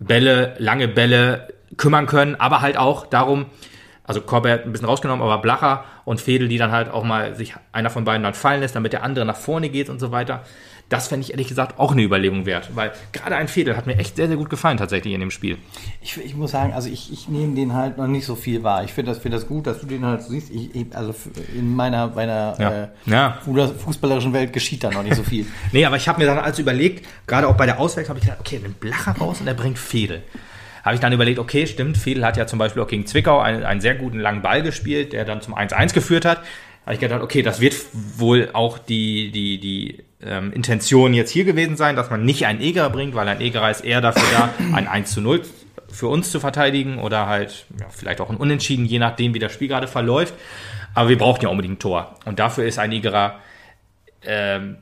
[0.00, 3.46] Bälle, lange Bälle kümmern können, aber halt auch darum,
[4.02, 7.54] also Corbett ein bisschen rausgenommen, aber Blacher und Fedel, die dann halt auch mal sich
[7.70, 10.42] einer von beiden dann fallen lässt, damit der andere nach vorne geht und so weiter.
[10.88, 13.98] Das fände ich ehrlich gesagt auch eine Überlegung wert, weil gerade ein Fedel hat mir
[13.98, 15.58] echt sehr, sehr gut gefallen tatsächlich in dem Spiel.
[16.00, 18.84] Ich, ich muss sagen, also ich, ich nehme den halt noch nicht so viel wahr.
[18.84, 20.50] Ich finde das, find das gut, dass du den halt siehst.
[20.50, 21.14] Ich, also
[21.54, 22.84] in meiner, meiner ja.
[22.84, 23.38] Äh, ja.
[23.42, 25.46] fußballerischen Welt geschieht da noch nicht so viel.
[25.72, 28.24] nee, aber ich habe mir dann also überlegt, gerade auch bei der Auswechslung habe ich
[28.24, 30.22] gedacht, okay, nimmt Blacher raus und er bringt Fedel
[30.84, 33.62] habe ich dann überlegt, okay, stimmt, Fedel hat ja zum Beispiel auch gegen Zwickau einen,
[33.62, 36.40] einen sehr guten langen Ball gespielt, der dann zum 1-1 geführt hat
[36.88, 41.44] habe ich gedacht, okay, das wird wohl auch die, die, die ähm, Intention jetzt hier
[41.44, 44.50] gewesen sein, dass man nicht einen Egerer bringt, weil ein Egerer ist eher dafür da,
[44.74, 45.42] ein 1 zu 0
[45.90, 49.52] für uns zu verteidigen oder halt ja, vielleicht auch ein Unentschieden, je nachdem, wie das
[49.52, 50.34] Spiel gerade verläuft.
[50.94, 52.16] Aber wir brauchen ja unbedingt ein Tor.
[52.24, 53.38] Und dafür ist ein Egerer
[54.22, 54.78] ähm,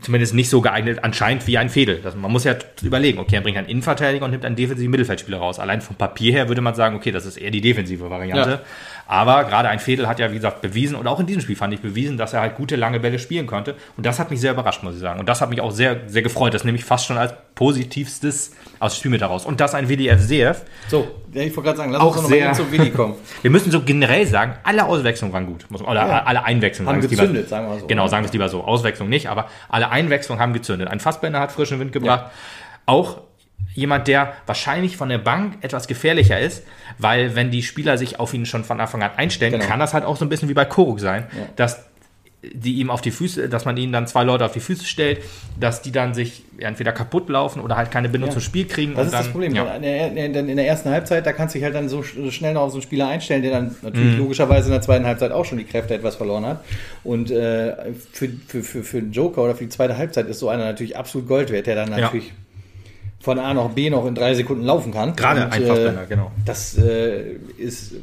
[0.00, 2.00] zumindest nicht so geeignet anscheinend wie ein Fedel.
[2.02, 5.38] Das, man muss ja überlegen, okay, er bringt einen Innenverteidiger und nimmt einen defensiven Mittelfeldspieler
[5.38, 5.58] raus.
[5.58, 8.50] Allein vom Papier her würde man sagen, okay, das ist eher die defensive Variante.
[8.50, 8.60] Ja.
[9.06, 11.74] Aber gerade ein Fedel hat ja, wie gesagt, bewiesen, und auch in diesem Spiel fand
[11.74, 13.74] ich bewiesen, dass er halt gute lange Bälle spielen konnte.
[13.96, 15.20] Und das hat mich sehr überrascht, muss ich sagen.
[15.20, 16.54] Und das hat mich auch sehr, sehr gefreut.
[16.54, 18.50] Das nehme ich fast schon als positivstes
[18.80, 19.46] aus Spiel mit heraus.
[19.46, 20.62] Und das ein WDF Seef.
[20.88, 23.14] So, ja, ich wollte gerade sagen, lass auch uns noch mal zum Willi kommen.
[23.42, 25.66] wir müssen so generell sagen, alle Auswechslungen waren gut.
[25.70, 26.24] Oder ja.
[26.24, 26.92] alle Einwechslungen.
[26.92, 27.86] Haben gezündet, lieber, sagen wir so.
[27.86, 28.64] Genau, sagen wir es lieber so.
[28.64, 30.88] Auswechslung nicht, aber alle Einwechslungen haben gezündet.
[30.88, 32.24] Ein Fassbänder hat frischen Wind gebracht.
[32.24, 32.30] Ja.
[32.86, 33.20] Auch
[33.74, 36.64] jemand, der wahrscheinlich von der Bank etwas gefährlicher ist,
[36.98, 39.66] weil wenn die Spieler sich auf ihn schon von Anfang an einstellen, genau.
[39.66, 41.46] kann das halt auch so ein bisschen wie bei Koruk sein, ja.
[41.54, 41.91] dass
[42.42, 45.20] die ihm auf die Füße, dass man ihnen dann zwei Leute auf die Füße stellt,
[45.60, 48.34] dass die dann sich entweder kaputt laufen oder halt keine Bindung ja.
[48.34, 48.94] zum Spiel kriegen.
[48.94, 49.54] Das ist dann, das Problem.
[49.54, 49.74] Ja.
[49.74, 52.76] In der ersten Halbzeit, da kannst du dich halt dann so schnell noch auf so
[52.76, 54.18] einen Spieler einstellen, der dann natürlich mhm.
[54.18, 56.64] logischerweise in der zweiten Halbzeit auch schon die Kräfte etwas verloren hat.
[57.04, 60.48] Und äh, für, für, für, für den Joker oder für die zweite Halbzeit ist so
[60.48, 62.34] einer natürlich absolut Gold wert, der dann natürlich ja
[63.22, 65.14] von A nach B noch in drei Sekunden laufen kann.
[65.14, 66.32] Gerade und, einfach, äh, genau.
[66.44, 67.94] Das äh, ist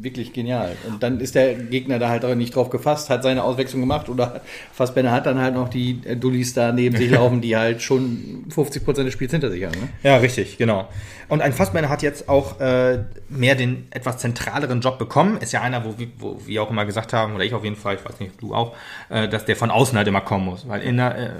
[0.00, 0.76] wirklich genial.
[0.88, 4.08] Und dann ist der Gegner da halt auch nicht drauf gefasst, hat seine Auswechslung gemacht
[4.08, 4.40] oder
[4.72, 8.44] Fassbender hat dann halt noch die äh, Dullis da neben sich laufen, die halt schon
[8.48, 9.78] 50 Prozent des Spiels hinter sich haben.
[9.80, 9.88] Ne?
[10.02, 10.88] Ja, richtig, genau.
[11.28, 15.38] Und ein Fassbender hat jetzt auch äh, mehr den etwas zentraleren Job bekommen.
[15.38, 17.96] Ist ja einer, wo, wo wir auch immer gesagt haben, oder ich auf jeden Fall,
[17.96, 18.76] ich weiß nicht, du auch,
[19.08, 20.68] äh, dass der von außen halt immer kommen muss.
[20.68, 21.30] Weil in, äh,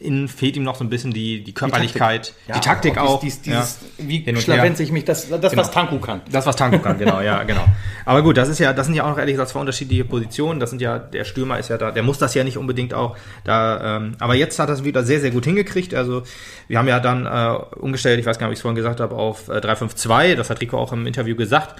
[0.00, 3.20] innen fehlt ihm noch so ein bisschen die, die Körperlichkeit, die Taktik, die Taktik auch.
[3.20, 4.34] Dies, dies, dieses, ja.
[4.34, 5.62] Wie schlawenze ich mich, das, das genau.
[5.62, 6.22] was Tanku kann.
[6.30, 7.64] Das, was Tanku kann, genau, ja, genau.
[8.04, 10.60] Aber gut, das ist ja, das sind ja auch noch ehrlich gesagt zwei unterschiedliche Positionen.
[10.60, 13.16] Das sind ja, der Stürmer ist ja da, der muss das ja nicht unbedingt auch
[13.44, 15.94] da, ähm, aber jetzt hat er es wieder sehr, sehr gut hingekriegt.
[15.94, 16.22] Also
[16.68, 19.00] wir haben ja dann äh, umgestellt, ich weiß gar nicht, ob ich es vorhin gesagt
[19.00, 21.76] habe, auf äh, 352, das hat Rico auch im Interview gesagt.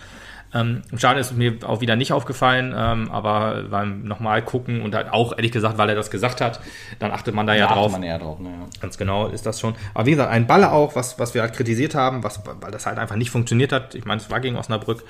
[0.55, 4.95] Ähm, Im Stadion ist mir auch wieder nicht aufgefallen, ähm, aber beim nochmal gucken und
[4.95, 6.61] halt auch ehrlich gesagt, weil er das gesagt hat,
[7.01, 7.91] dann achtet man da ja, ja drauf.
[7.91, 8.67] Man eher drauf ne, ja.
[8.81, 9.75] Ganz genau ist das schon.
[9.95, 12.87] Aber wie gesagt, ein Balle auch, was, was wir halt kritisiert haben, was, weil das
[12.87, 13.97] halt einfach nicht funktioniert hat.
[13.97, 15.03] Ich meine, es war gegen Osnabrück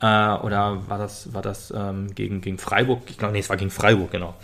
[0.00, 3.02] äh, oder war das, war das ähm, gegen, gegen Freiburg?
[3.08, 4.34] Ich glaube, nee, es war gegen Freiburg, genau.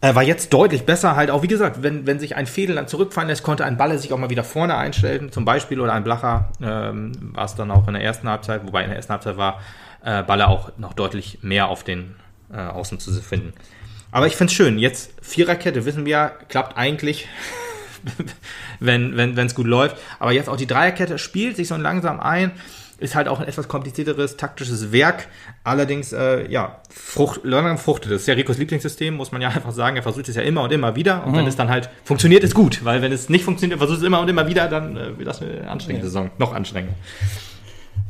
[0.00, 2.88] Äh, war jetzt deutlich besser, halt auch, wie gesagt, wenn, wenn sich ein Fädel dann
[2.88, 6.02] zurückfallen lässt, konnte ein Balle sich auch mal wieder vorne einstellen, zum Beispiel, oder ein
[6.02, 9.36] Blacher, ähm, war es dann auch in der ersten Halbzeit, wobei in der ersten Halbzeit
[9.36, 9.60] war
[10.04, 12.16] äh, Balle auch noch deutlich mehr auf den
[12.52, 13.52] äh, Außen zu finden.
[14.10, 17.28] Aber ich finde es schön, jetzt Viererkette, wissen wir, klappt eigentlich,
[18.80, 22.50] wenn es wenn, gut läuft, aber jetzt auch die Dreierkette spielt sich so langsam ein,
[23.02, 25.28] ist halt auch ein etwas komplizierteres taktisches Werk.
[25.64, 28.12] Allerdings, äh, ja, Frucht, langsam fruchtet.
[28.12, 29.96] Das ist ja Ricos Lieblingssystem, muss man ja einfach sagen.
[29.96, 31.24] Er versucht es ja immer und immer wieder.
[31.26, 31.38] Und mhm.
[31.38, 32.84] wenn es dann halt funktioniert, ist gut.
[32.84, 35.42] Weil wenn es nicht funktioniert, versucht es immer und immer wieder, dann äh, wird das
[35.42, 36.10] eine anstrengende ja.
[36.10, 36.30] Saison.
[36.38, 36.96] Noch anstrengender.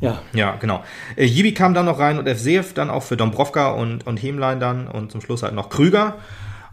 [0.00, 0.20] Ja.
[0.32, 0.82] Ja, genau.
[1.16, 4.60] Äh, Jibi kam dann noch rein und FCF dann auch für Dombrovka und, und Hemlein
[4.60, 6.16] dann und zum Schluss halt noch Krüger.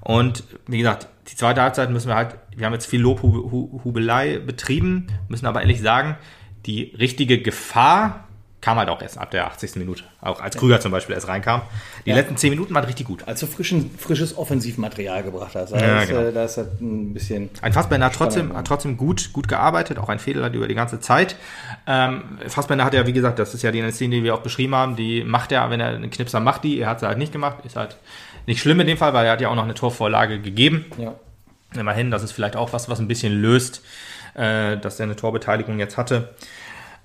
[0.01, 5.07] Und wie gesagt, die zweite Halbzeit müssen wir halt, wir haben jetzt viel Lobhubelei betrieben,
[5.27, 6.17] müssen aber ehrlich sagen,
[6.65, 8.25] die richtige Gefahr
[8.61, 9.77] kam halt auch erst ab der 80.
[9.77, 10.03] Minute.
[10.21, 11.61] Auch als Krüger zum Beispiel erst reinkam.
[12.05, 12.15] Die ja.
[12.17, 13.25] letzten 10 Minuten waren richtig gut.
[13.25, 15.73] Als du frischen, frisches Offensivmaterial gebracht hast.
[15.73, 16.31] Also ja, genau.
[16.31, 17.49] Da ist halt ein bisschen.
[17.61, 20.75] Ein Fassbender hat trotzdem, hat trotzdem gut, gut gearbeitet, auch ein Fehler hat über die
[20.75, 21.37] ganze Zeit.
[21.87, 24.75] Ähm, Fassbender hat ja, wie gesagt, das ist ja die Szene, die wir auch beschrieben
[24.75, 27.31] haben, die macht er, wenn er einen Knipser macht, die, er hat sie halt nicht
[27.31, 27.65] gemacht.
[27.65, 27.95] Ist halt
[28.45, 30.85] nicht schlimm in dem Fall, weil er hat ja auch noch eine Torvorlage gegeben.
[30.97, 31.15] Ja.
[31.79, 33.83] Immerhin, das ist vielleicht auch was, was ein bisschen löst
[34.33, 36.33] äh, dass er eine Torbeteiligung jetzt hatte.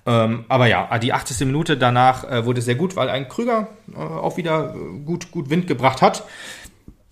[0.05, 1.47] Ähm, aber ja, die 80.
[1.47, 5.49] Minute danach äh, wurde sehr gut, weil ein Krüger äh, auch wieder äh, gut, gut
[5.49, 6.23] Wind gebracht hat.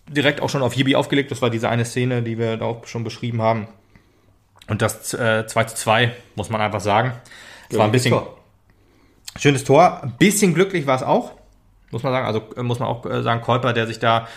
[0.08, 1.32] Direkt auch schon auf Jibi aufgelegt.
[1.32, 3.68] Das war diese eine Szene, die wir da auch schon beschrieben haben.
[4.68, 7.14] Und das äh, 2 zu 2, muss man einfach sagen.
[7.70, 8.38] Es war ein bisschen Tor.
[9.38, 10.04] schönes Tor.
[10.04, 11.32] Ein bisschen glücklich war es auch,
[11.90, 12.28] muss man sagen.
[12.28, 14.28] Also äh, muss man auch äh, sagen, Kolper, der sich da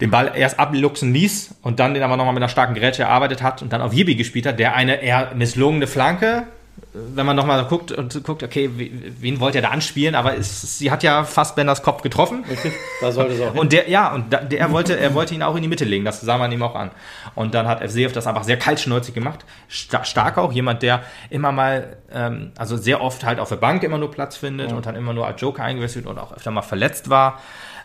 [0.00, 3.42] den Ball erst abluchsen ließ und dann den aber nochmal mit einer starken Gerätsche erarbeitet
[3.42, 6.44] hat und dann auf Jibi gespielt hat, der eine eher misslungene Flanke,
[6.92, 10.90] wenn man nochmal guckt und guckt, okay, wen wollte er da anspielen, aber es, sie
[10.90, 12.44] hat ja fast Benders Kopf getroffen.
[12.48, 13.60] Richtig, da sollte es auch hin.
[13.60, 16.04] Und der, ja, und der, der wollte, er wollte ihn auch in die Mitte legen,
[16.04, 16.90] das sah man ihm auch an.
[17.34, 19.44] Und dann hat FCF das einfach sehr kaltschnäuzig gemacht.
[19.68, 23.98] Stark auch, jemand, der immer mal, ähm, also sehr oft halt auf der Bank immer
[23.98, 24.76] nur Platz findet ja.
[24.76, 27.40] und dann immer nur als Joker eingewechselt und auch öfter mal verletzt war.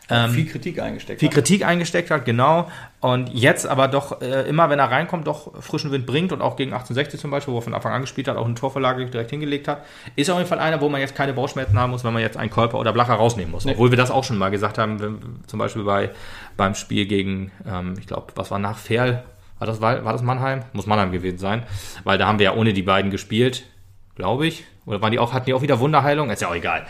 [0.09, 1.33] Ähm, viel Kritik eingesteckt viel hat.
[1.33, 2.69] Viel Kritik eingesteckt hat, genau.
[2.99, 6.55] Und jetzt aber doch äh, immer, wenn er reinkommt, doch frischen Wind bringt und auch
[6.55, 9.29] gegen 1860 zum Beispiel, wo er von Anfang an gespielt hat, auch eine Torverlage direkt
[9.29, 9.85] hingelegt hat,
[10.15, 12.37] ist auf jeden Fall einer, wo man jetzt keine Bauchschmerzen haben muss, wenn man jetzt
[12.37, 13.65] einen Kolper oder Blacher rausnehmen muss.
[13.65, 13.71] Nee.
[13.71, 16.11] Obwohl wir das auch schon mal gesagt haben, wenn, zum Beispiel bei,
[16.57, 19.23] beim Spiel gegen, ähm, ich glaube, was war nach Ferl,
[19.59, 20.63] war das, war, war das Mannheim?
[20.73, 21.63] Muss Mannheim gewesen sein,
[22.03, 23.63] weil da haben wir ja ohne die beiden gespielt,
[24.15, 24.65] glaube ich.
[24.85, 26.29] Oder waren die auch, hatten die auch wieder Wunderheilung?
[26.29, 26.85] Ist ja auch egal.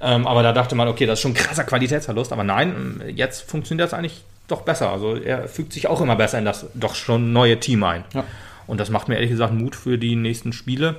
[0.00, 2.32] Ähm, aber da dachte man, okay, das ist schon ein krasser Qualitätsverlust.
[2.32, 4.90] Aber nein, jetzt funktioniert das eigentlich doch besser.
[4.90, 8.04] Also er fügt sich auch immer besser in das doch schon neue Team ein.
[8.14, 8.24] Ja.
[8.66, 10.96] Und das macht mir ehrlich gesagt Mut für die nächsten Spiele.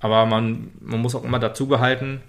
[0.00, 2.22] Aber man, man muss auch immer dazu behalten,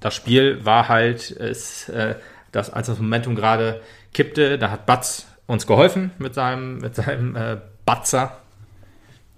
[0.00, 2.14] das Spiel war halt, es, äh,
[2.52, 3.80] das, als das Momentum gerade
[4.14, 8.38] kippte, da hat Batz uns geholfen mit seinem, mit seinem äh, Batzer.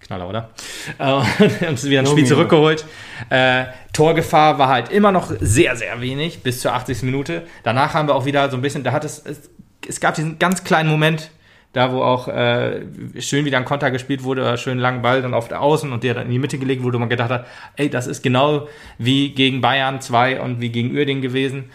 [0.01, 0.51] Knaller, oder?
[0.99, 2.85] Äh, und uns wieder ein Spiel zurückgeholt.
[3.29, 7.03] Äh, Torgefahr war halt immer noch sehr, sehr wenig, bis zur 80.
[7.03, 7.43] Minute.
[7.63, 9.51] Danach haben wir auch wieder so ein bisschen, da hat es, es,
[9.87, 11.31] es gab diesen ganz kleinen Moment,
[11.73, 12.83] da wo auch äh,
[13.21, 16.15] schön wieder ein Konter gespielt wurde, schön langen Ball dann auf der Außen und der
[16.15, 17.47] dann in die Mitte gelegt wurde, wo man gedacht hat,
[17.77, 18.67] ey, das ist genau
[18.99, 21.71] wie gegen Bayern 2 und wie gegen Uerding gewesen.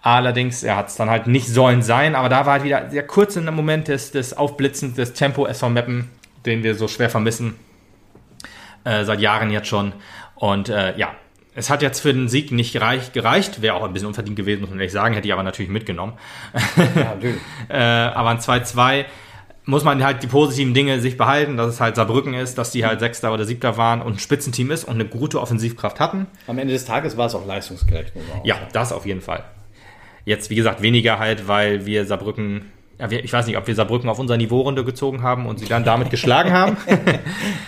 [0.00, 3.06] Allerdings, er hat es dann halt nicht sollen sein, aber da war halt wieder der
[3.06, 6.10] kurze Moment des, des Aufblitzens des Tempo SV Meppen,
[6.46, 7.54] den wir so schwer vermissen.
[8.84, 9.92] Äh, seit Jahren jetzt schon.
[10.34, 11.14] Und äh, ja,
[11.54, 13.62] es hat jetzt für den Sieg nicht gereicht, gereicht.
[13.62, 16.14] wäre auch ein bisschen unverdient gewesen, muss man ehrlich sagen, hätte ich aber natürlich mitgenommen.
[16.96, 17.16] Ja,
[17.68, 19.04] äh, aber ein 2-2
[19.66, 22.84] muss man halt die positiven Dinge sich behalten, dass es halt Saarbrücken ist, dass die
[22.84, 26.26] halt Sechster oder Siebter waren und ein Spitzenteam ist und eine gute Offensivkraft hatten.
[26.46, 28.12] Am Ende des Tages war es auch leistungsgerecht.
[28.42, 29.44] Ja, das auf jeden Fall.
[30.26, 32.72] Jetzt, wie gesagt, weniger halt, weil wir Saarbrücken,
[33.10, 36.10] ich weiß nicht, ob wir Saarbrücken auf unser Niveau runtergezogen haben und sie dann damit
[36.10, 36.76] geschlagen haben.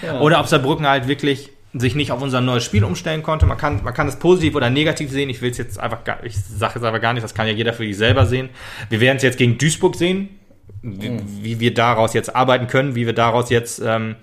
[0.03, 0.21] ja.
[0.21, 1.51] Oder ob Saarbrücken halt wirklich
[1.81, 3.47] sich nicht auf unser neues Spiel umstellen konnte.
[3.47, 5.29] Man kann, man kann es positiv oder negativ sehen.
[5.29, 7.53] Ich will es jetzt einfach gar, ich sage es aber gar nicht, das kann ja
[7.53, 8.49] jeder für sich selber sehen.
[8.89, 10.29] Wir werden es jetzt gegen Duisburg sehen,
[10.83, 11.23] wie, mhm.
[11.43, 14.17] wie, wir daraus jetzt arbeiten können, wie wir daraus jetzt, ähm,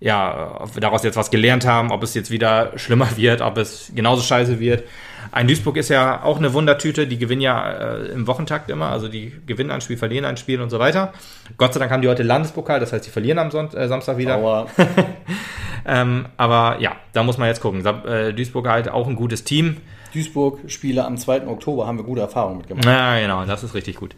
[0.00, 3.58] ja, ob wir daraus jetzt was gelernt haben, ob es jetzt wieder schlimmer wird, ob
[3.58, 4.84] es genauso scheiße wird.
[5.30, 9.08] Ein Duisburg ist ja auch eine Wundertüte, die gewinnen ja äh, im Wochentakt immer, also
[9.08, 11.12] die gewinnen ein Spiel, verlieren ein Spiel und so weiter.
[11.58, 14.16] Gott sei Dank haben die heute Landespokal, das heißt, die verlieren am Sonnt äh, Samstag
[14.16, 14.66] wieder.
[15.86, 17.84] ähm, aber ja, da muss man jetzt gucken.
[17.84, 19.76] Äh, Duisburg halt auch ein gutes Team.
[20.12, 21.46] Duisburg-Spiele am 2.
[21.46, 22.84] Oktober haben wir gute Erfahrungen mitgemacht.
[22.84, 24.14] Ja, genau, das ist richtig gut.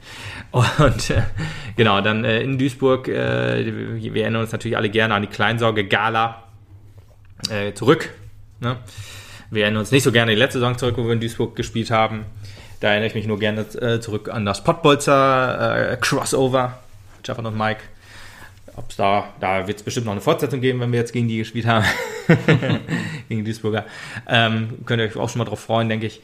[0.51, 1.23] Und äh,
[1.77, 6.43] genau, dann äh, in Duisburg, äh, wir erinnern uns natürlich alle gerne an die Kleinsorge-Gala
[7.51, 8.11] äh, zurück.
[8.61, 8.77] Ne?
[9.51, 11.91] Wir erinnern uns nicht so gerne die letzte Saison zurück, wo wir in Duisburg gespielt
[11.91, 12.25] haben.
[12.81, 16.79] Da erinnere ich mich nur gerne äh, zurück an das Pottbolzer äh, Crossover.
[17.23, 17.81] Stefan und Mike.
[18.77, 21.39] Ob's da, da wird es bestimmt noch eine Fortsetzung geben, wenn wir jetzt gegen die
[21.39, 21.85] gespielt haben.
[23.29, 23.85] gegen die Duisburger.
[24.27, 26.21] Ähm, könnt ihr euch auch schon mal drauf freuen, denke ich.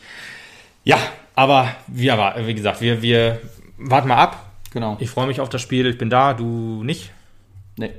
[0.84, 0.98] Ja,
[1.34, 3.40] aber wie, aber, wie gesagt, wir, wir
[3.76, 4.50] warten mal ab.
[4.72, 4.96] Genau.
[5.00, 5.86] Ich freue mich auf das Spiel.
[5.86, 7.12] Ich bin da, du nicht?
[7.76, 7.92] Nee.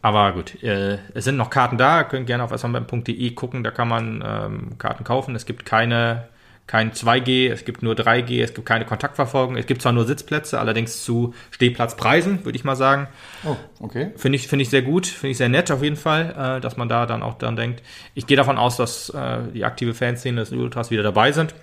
[0.00, 2.00] Aber gut, äh, es sind noch Karten da.
[2.00, 5.34] Ihr könnt gerne auf smb.de gucken, da kann man ähm, Karten kaufen.
[5.34, 6.28] Es gibt keine,
[6.68, 9.56] kein 2G, es gibt nur 3G, es gibt keine Kontaktverfolgung.
[9.56, 13.08] Es gibt zwar nur Sitzplätze, allerdings zu Stehplatzpreisen, würde ich mal sagen.
[13.44, 14.12] Oh, okay.
[14.16, 16.76] Finde ich, finde ich sehr gut, finde ich sehr nett auf jeden Fall, äh, dass
[16.76, 17.82] man da dann auch dann denkt.
[18.14, 21.54] Ich gehe davon aus, dass äh, die aktive Fanszene des Ultras wieder dabei sind.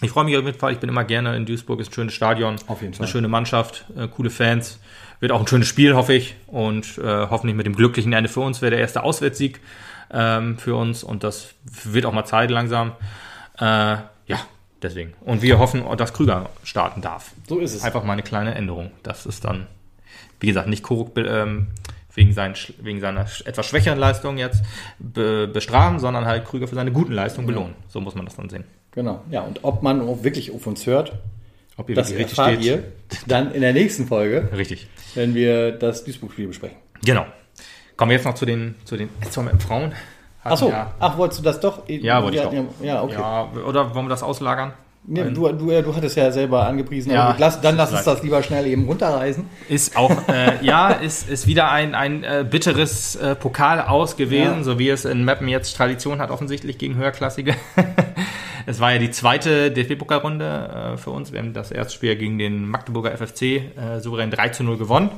[0.00, 2.14] Ich freue mich auf jeden Fall, ich bin immer gerne in Duisburg, ist ein schönes
[2.14, 3.04] Stadion, auf jeden Fall.
[3.04, 4.80] eine schöne Mannschaft, äh, coole Fans.
[5.20, 6.36] Wird auch ein schönes Spiel, hoffe ich.
[6.46, 9.60] Und äh, hoffentlich mit dem glücklichen Ende für uns wäre der erste Auswärtssieg
[10.10, 11.04] ähm, für uns.
[11.04, 11.54] Und das
[11.84, 12.92] wird auch mal Zeit langsam.
[13.58, 14.40] Äh, ja,
[14.82, 15.14] deswegen.
[15.20, 17.32] Und wir hoffen, dass Krüger starten darf.
[17.48, 17.82] So ist es.
[17.82, 18.90] Einfach mal eine kleine Änderung.
[19.02, 19.66] Das ist dann,
[20.40, 21.68] wie gesagt, nicht Koruk ähm,
[22.14, 24.62] wegen, sein, wegen seiner etwas schwächeren Leistung jetzt
[24.98, 27.74] be bestrafen, sondern halt Krüger für seine guten Leistungen belohnen.
[27.88, 28.64] So muss man das dann sehen.
[28.92, 29.22] Genau.
[29.30, 31.12] Ja, und ob man auch wirklich auf uns hört,
[31.76, 32.60] ob ihr das richtig steht.
[32.62, 32.84] ihr
[33.26, 34.48] dann in der nächsten Folge.
[34.56, 34.88] Richtig.
[35.14, 36.76] Wenn wir das Duisburg-Spiel besprechen.
[37.04, 37.26] Genau.
[37.96, 39.10] Kommen wir jetzt noch zu den, zu den
[39.60, 39.92] Frauen.
[40.50, 41.82] Achso, ja, ach, wolltest du das doch?
[41.88, 42.52] Ja, wollte ich doch.
[42.82, 43.14] Ja, okay.
[43.14, 44.72] Ja, oder wollen wir das auslagern?
[45.10, 48.42] Nee, du, du, du hattest ja selber angepriesen, ja, lass, dann lass uns das lieber
[48.42, 49.42] schnell eben runterreißen.
[49.70, 54.58] Ist auch, äh, ja, ist, ist wieder ein, ein äh, bitteres äh, Pokal aus gewesen,
[54.58, 54.62] ja.
[54.62, 57.54] so wie es in Mappen jetzt Tradition hat, offensichtlich gegen Höherklassige.
[58.68, 61.32] Es war ja die zweite DFB-Pokalrunde äh, für uns.
[61.32, 63.62] Wir haben das erste Spiel gegen den Magdeburger FFC äh,
[64.00, 65.08] souverän 3 zu 0 gewonnen.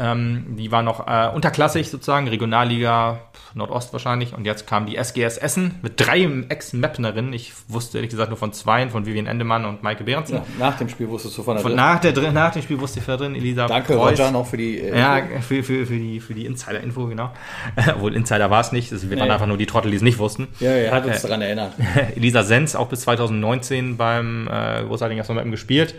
[0.00, 3.20] Äh, Ähm, die war noch äh, unterklassig sozusagen, Regionalliga
[3.54, 4.34] Nordost wahrscheinlich.
[4.34, 7.32] Und jetzt kam die SGS Essen mit drei Ex-Mapnerinnen.
[7.32, 10.36] Ich wusste ehrlich gesagt nur von zweien, von Vivian Endemann und Maike Behrensen.
[10.36, 13.00] Ja, nach dem Spiel wusstest du von der von nach, der, nach dem Spiel wusste
[13.00, 14.12] ich von drin, Elisa Danke, Preuß.
[14.12, 14.78] Roger, noch für die...
[14.78, 17.30] Äh, ja, für, für, für die, für die Insider-Info, genau.
[17.94, 18.90] Obwohl Insider war es nicht.
[19.10, 20.48] Wir waren einfach nur die Trottel, die es nicht wussten.
[20.60, 21.72] Ja, er hat uns äh, daran erinnert.
[22.16, 25.94] Elisa Sens, auch bis 2019 beim äh, großartigen Erstmal gespielt.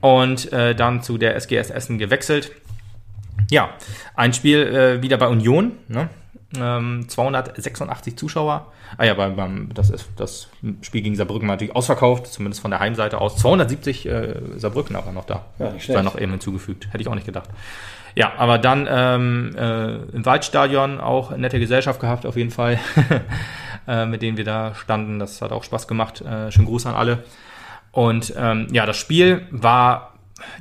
[0.00, 2.52] Und äh, dann zu der SGS Essen gewechselt.
[3.50, 3.70] Ja,
[4.14, 5.72] ein Spiel äh, wieder bei Union.
[5.88, 6.08] Ne?
[6.58, 8.72] Ähm, 286 Zuschauer.
[8.96, 10.48] Ah ja, beim, beim, das, ist, das
[10.82, 13.36] Spiel gegen Saarbrücken war natürlich ausverkauft, zumindest von der Heimseite aus.
[13.36, 15.44] 270 äh, Saarbrücken aber noch da.
[15.58, 15.88] Ja, nicht.
[15.88, 16.88] War noch eben hinzugefügt.
[16.88, 17.50] Hätte ich auch nicht gedacht.
[18.16, 22.80] Ja, aber dann ähm, äh, im Waldstadion auch nette Gesellschaft gehabt, auf jeden Fall,
[23.86, 25.20] äh, mit denen wir da standen.
[25.20, 26.20] Das hat auch Spaß gemacht.
[26.20, 27.22] Äh, schönen Gruß an alle.
[27.92, 30.09] Und ähm, ja, das Spiel war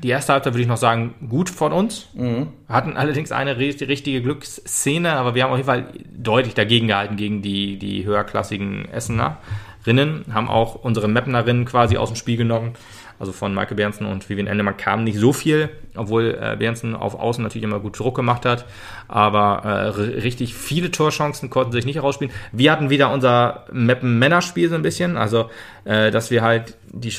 [0.04, 2.10] die erste Halbzeit würde ich noch sagen, gut von uns.
[2.14, 2.48] Mhm.
[2.68, 7.42] Hatten allerdings eine richtige Glücksszene, aber wir haben auf jeden Fall deutlich dagegen gehalten gegen
[7.42, 10.26] die, die höherklassigen Essenerinnen.
[10.34, 12.74] Haben auch unsere Mapnerinnen quasi aus dem Spiel genommen
[13.20, 17.16] also von Michael Bernsen und Vivian Endemann kam nicht so viel, obwohl äh, Bernsen auf
[17.16, 18.66] Außen natürlich immer gut Druck gemacht hat.
[19.10, 22.34] Aber äh, richtig viele Torchancen konnten sich nicht herausspielen.
[22.54, 25.50] Wir hatten wieder unser Mappen-Männerspiel so ein bisschen, also
[25.84, 27.14] äh, dass wir halt die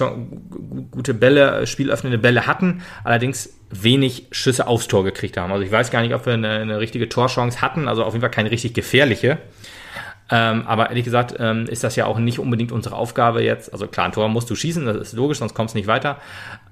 [0.90, 5.52] gute Bälle, spielöffnende Bälle hatten, allerdings wenig Schüsse aufs Tor gekriegt haben.
[5.52, 8.22] Also ich weiß gar nicht, ob wir eine, eine richtige Torchance hatten, also auf jeden
[8.22, 9.38] Fall keine richtig gefährliche.
[10.30, 13.72] Ähm, aber ehrlich gesagt ähm, ist das ja auch nicht unbedingt unsere Aufgabe jetzt.
[13.72, 16.18] Also klar, ein Tor musst du schießen, das ist logisch, sonst kommst du nicht weiter.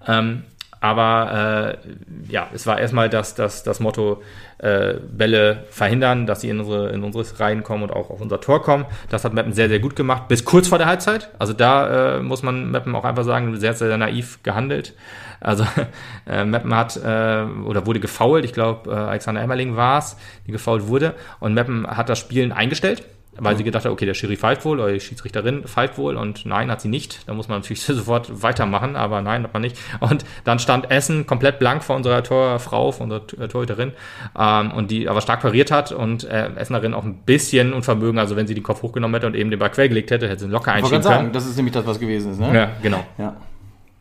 [0.07, 0.45] Ähm,
[0.81, 4.23] aber äh, ja, es war erstmal das, das, das Motto,
[4.59, 8.41] äh, Bälle verhindern, dass sie in unsere, in unsere Reihen kommen und auch auf unser
[8.41, 8.85] Tor kommen.
[9.09, 11.31] Das hat Meppen sehr, sehr gut gemacht, bis kurz vor der Halbzeit.
[11.39, 14.95] Also da äh, muss man Meppen auch einfach sagen, sehr, sehr naiv gehandelt.
[15.41, 15.67] Also
[16.29, 20.53] äh, Meppen hat äh, oder wurde gefault, ich glaube, äh, Alexander Emmerling war es, die
[20.53, 21.15] gefault wurde.
[21.41, 23.03] Und Meppen hat das Spielen eingestellt
[23.39, 26.47] weil sie gedacht hat, okay, der Schiri pfeift wohl oder die Schiedsrichterin pfeift wohl und
[26.47, 27.27] nein, hat sie nicht.
[27.29, 29.77] Da muss man natürlich sofort weitermachen, aber nein, hat man nicht.
[30.01, 33.93] Und dann stand Essen komplett blank vor unserer Torfrau, vor unserer äh, Torhüterin,
[34.39, 38.37] ähm, und die aber stark pariert hat und äh, Essenerin auch ein bisschen Unvermögen, also
[38.37, 40.49] wenn sie den Kopf hochgenommen hätte und eben den Ball quer gelegt hätte, hätte sie
[40.49, 41.03] locker einschieben können.
[41.03, 42.55] Sagen, das ist nämlich das, was gewesen ist, ne?
[42.55, 43.05] Ja, genau.
[43.19, 43.37] Ja.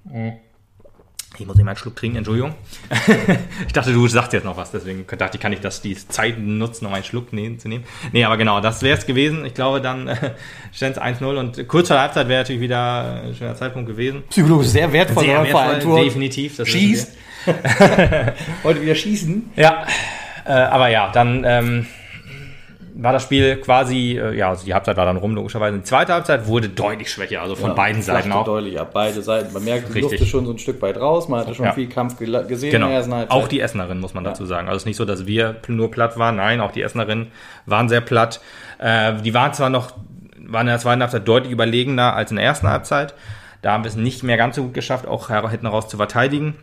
[0.06, 0.34] Mhm.
[1.40, 2.56] Ich muss immer einen Schluck trinken, Entschuldigung.
[3.68, 6.40] ich dachte, du sagst jetzt noch was, deswegen dachte ich, kann ich das die Zeit
[6.40, 7.84] nutzen, um einen Schluck nehmen, zu nehmen.
[8.12, 9.46] Nee, aber genau, das wäre es gewesen.
[9.46, 10.32] Ich glaube, dann äh,
[10.74, 14.24] stand es 1-0 und kurz vor der Halbzeit wäre natürlich wieder ein schöner Zeitpunkt gewesen.
[14.30, 16.58] Psychologisch sehr wertvoll, sehr wertvoll definitiv.
[16.58, 17.18] Das Schießt.
[18.64, 19.52] Heute wieder schießen.
[19.56, 19.86] Ja,
[20.46, 21.88] äh, aber ja, dann ähm,
[23.00, 25.78] war das Spiel quasi, äh, ja, also die Halbzeit war dann rum, logischerweise.
[25.78, 28.44] Die zweite Halbzeit wurde deutlich schwächer, also von ja, beiden Seiten auch.
[28.44, 29.54] deutlich ab, beide Seiten.
[29.54, 30.02] Man merkt, die.
[30.02, 31.74] Luft ist schon so ein Stück weit raus, man hatte schon ja.
[31.74, 32.88] viel Kampf gesehen genau.
[32.88, 33.38] in der ersten Halbzeit.
[33.38, 34.68] Auch die Essenerin, muss man dazu sagen.
[34.68, 37.28] Also es ist nicht so, dass wir nur platt waren, nein, auch die Essenerinnen
[37.68, 38.42] waren sehr platt.
[38.80, 39.92] Äh, die waren zwar noch,
[40.40, 43.14] waren in der zweiten Halbzeit deutlich überlegener als in der ersten Halbzeit.
[43.62, 46.56] Da haben wir es nicht mehr ganz so gut geschafft, auch hinten raus zu verteidigen.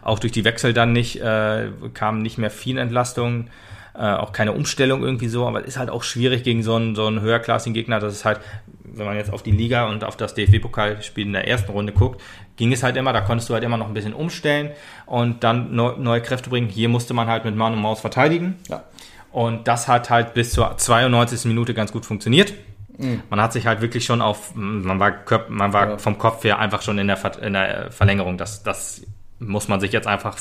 [0.00, 3.48] Auch durch die Wechsel dann nicht, äh, kam nicht mehr viel Entlastung
[3.94, 6.94] äh, auch keine Umstellung irgendwie so, aber es ist halt auch schwierig gegen so einen,
[6.94, 8.00] so einen höherklassigen Gegner.
[8.00, 8.40] Das ist halt,
[8.84, 12.20] wenn man jetzt auf die Liga und auf das DFB-Pokalspiel in der ersten Runde guckt,
[12.56, 14.70] ging es halt immer, da konntest du halt immer noch ein bisschen umstellen
[15.06, 16.68] und dann neu, neue Kräfte bringen.
[16.68, 18.56] Hier musste man halt mit Mann und Maus verteidigen.
[18.68, 18.84] Ja.
[19.30, 21.46] Und das hat halt bis zur 92.
[21.46, 22.52] Minute ganz gut funktioniert.
[22.98, 23.22] Mhm.
[23.30, 25.12] Man hat sich halt wirklich schon auf, man war,
[25.48, 25.98] man war ja.
[25.98, 28.36] vom Kopf her einfach schon in der, in der Verlängerung.
[28.36, 29.02] Das, das
[29.38, 30.36] muss man sich jetzt einfach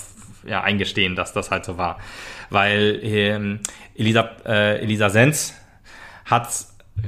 [0.46, 2.00] ja, eingestehen, dass das halt so war.
[2.50, 3.60] Weil ähm,
[3.96, 5.56] Elisa, äh, Elisa Sens
[6.26, 6.50] hat,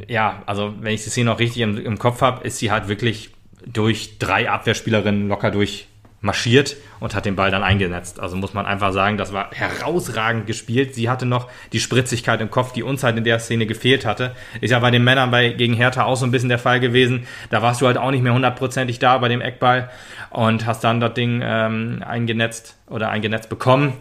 [0.08, 2.88] ja, also wenn ich die Szene noch richtig im, im Kopf habe, ist sie halt
[2.88, 3.32] wirklich
[3.66, 5.88] durch drei Abwehrspielerinnen locker durch
[6.24, 8.20] marschiert und hat den Ball dann eingenetzt.
[8.22, 10.96] Also muss man einfach sagen, das war herausragend gespielt.
[10.96, 14.34] Sie hatte noch die Spritzigkeit im Kopf, die uns halt in der Szene gefehlt hatte.
[14.62, 17.28] Ist ja bei den Männern bei, gegen Hertha auch so ein bisschen der Fall gewesen.
[17.50, 19.90] Da warst du halt auch nicht mehr hundertprozentig da bei dem Eckball
[20.30, 23.92] und hast dann das Ding ähm, eingenetzt oder eingenetzt bekommen.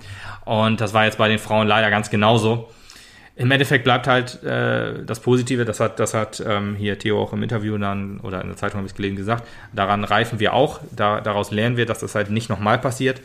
[0.45, 2.71] Und das war jetzt bei den Frauen leider ganz genauso.
[3.35, 7.33] Im Endeffekt bleibt halt äh, das Positive, das hat, das hat ähm, hier Theo auch
[7.33, 10.53] im Interview dann oder in der Zeitung habe ich es gelesen gesagt, daran reifen wir
[10.53, 13.23] auch, da, daraus lernen wir, dass das halt nicht nochmal passiert.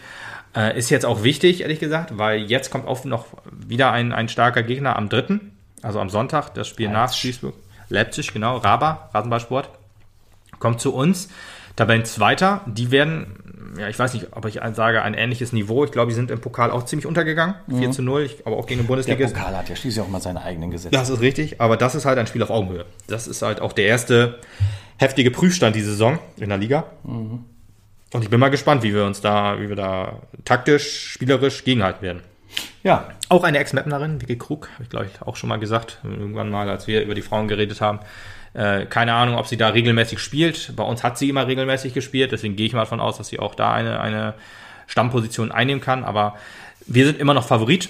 [0.55, 4.29] Äh, ist jetzt auch wichtig, ehrlich gesagt, weil jetzt kommt auch noch wieder ein, ein
[4.29, 5.51] starker Gegner am dritten,
[5.81, 7.01] also am Sonntag, das Spiel Leipzig.
[7.03, 7.53] nach Duisburg.
[7.89, 9.69] Leipzig, genau, Raba, Rasenballsport,
[10.59, 11.29] kommt zu uns.
[11.75, 13.46] Tabellenzweiter, die werden
[13.77, 15.83] ja, ich weiß nicht, ob ich sage, ein ähnliches Niveau.
[15.85, 17.55] Ich glaube, die sind im Pokal auch ziemlich untergegangen.
[17.67, 17.79] Mhm.
[17.79, 19.17] 4 zu 0, ich, aber auch gegen den Bundesliga.
[19.17, 20.95] Der Pokal hat ja schließlich auch mal seine eigenen Gesetze.
[20.95, 22.85] Das ist richtig, aber das ist halt ein Spiel auf Augenhöhe.
[23.07, 24.39] Das ist halt auch der erste
[24.97, 26.85] heftige Prüfstand diese Saison in der Liga.
[27.03, 27.45] Mhm.
[28.13, 32.01] Und ich bin mal gespannt, wie wir uns da, wie wir da taktisch, spielerisch gegenhalten
[32.01, 32.21] werden.
[32.83, 36.49] Ja, Auch eine Ex-Mapnerin, Vicky Krug, habe ich glaube ich auch schon mal gesagt, irgendwann
[36.49, 37.99] mal, als wir über die Frauen geredet haben.
[38.57, 40.75] Äh, keine Ahnung, ob sie da regelmäßig spielt.
[40.75, 43.37] Bei uns hat sie immer regelmäßig gespielt, deswegen gehe ich mal davon aus, dass sie
[43.37, 44.33] auch da eine, eine
[44.87, 46.03] Stammposition einnehmen kann.
[46.03, 46.35] Aber
[46.87, 47.89] wir sind immer noch Favorit,